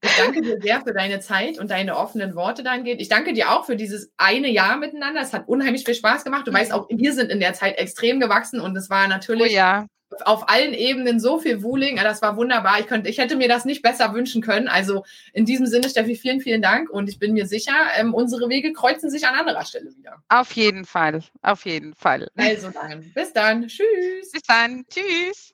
Ich 0.09 0.23
danke 0.23 0.41
dir 0.41 0.59
sehr 0.61 0.81
für 0.81 0.93
deine 0.93 1.19
Zeit 1.19 1.59
und 1.59 1.71
deine 1.71 1.97
offenen 1.97 2.35
Worte 2.35 2.63
dahingehend. 2.63 3.01
Ich 3.01 3.09
danke 3.09 3.33
dir 3.33 3.51
auch 3.51 3.65
für 3.65 3.75
dieses 3.75 4.11
eine 4.17 4.49
Jahr 4.49 4.77
miteinander. 4.77 5.21
Es 5.21 5.33
hat 5.33 5.47
unheimlich 5.47 5.85
viel 5.85 5.95
Spaß 5.95 6.23
gemacht. 6.23 6.47
Du 6.47 6.51
mhm. 6.51 6.55
weißt 6.55 6.73
auch, 6.73 6.87
wir 6.89 7.13
sind 7.13 7.31
in 7.31 7.39
der 7.39 7.53
Zeit 7.53 7.77
extrem 7.77 8.19
gewachsen 8.19 8.59
und 8.59 8.75
es 8.75 8.89
war 8.89 9.07
natürlich 9.07 9.51
oh 9.51 9.55
ja. 9.55 9.85
auf 10.25 10.49
allen 10.49 10.73
Ebenen 10.73 11.19
so 11.19 11.39
viel 11.39 11.63
Wuling. 11.63 11.97
Das 11.97 12.21
war 12.21 12.37
wunderbar. 12.37 12.79
Ich, 12.79 12.87
könnte, 12.87 13.09
ich 13.09 13.17
hätte 13.17 13.35
mir 13.35 13.47
das 13.47 13.65
nicht 13.65 13.81
besser 13.81 14.13
wünschen 14.13 14.41
können. 14.41 14.67
Also 14.67 15.03
in 15.33 15.45
diesem 15.45 15.65
Sinne, 15.65 15.89
Steffi, 15.89 16.15
vielen, 16.15 16.41
vielen 16.41 16.61
Dank 16.61 16.89
und 16.89 17.09
ich 17.09 17.19
bin 17.19 17.33
mir 17.33 17.45
sicher, 17.45 17.73
ähm, 17.97 18.13
unsere 18.13 18.49
Wege 18.49 18.73
kreuzen 18.73 19.09
sich 19.09 19.27
an 19.27 19.35
anderer 19.35 19.65
Stelle 19.65 19.95
wieder. 19.95 20.17
Auf 20.29 20.51
jeden 20.53 20.85
Fall. 20.85 21.21
Auf 21.41 21.65
jeden 21.65 21.93
Fall. 21.93 22.29
Also 22.35 22.69
dann. 22.71 23.11
Bis 23.13 23.33
dann. 23.33 23.67
Tschüss. 23.67 24.31
Bis 24.31 24.43
dann. 24.43 24.85
Tschüss. 24.89 25.53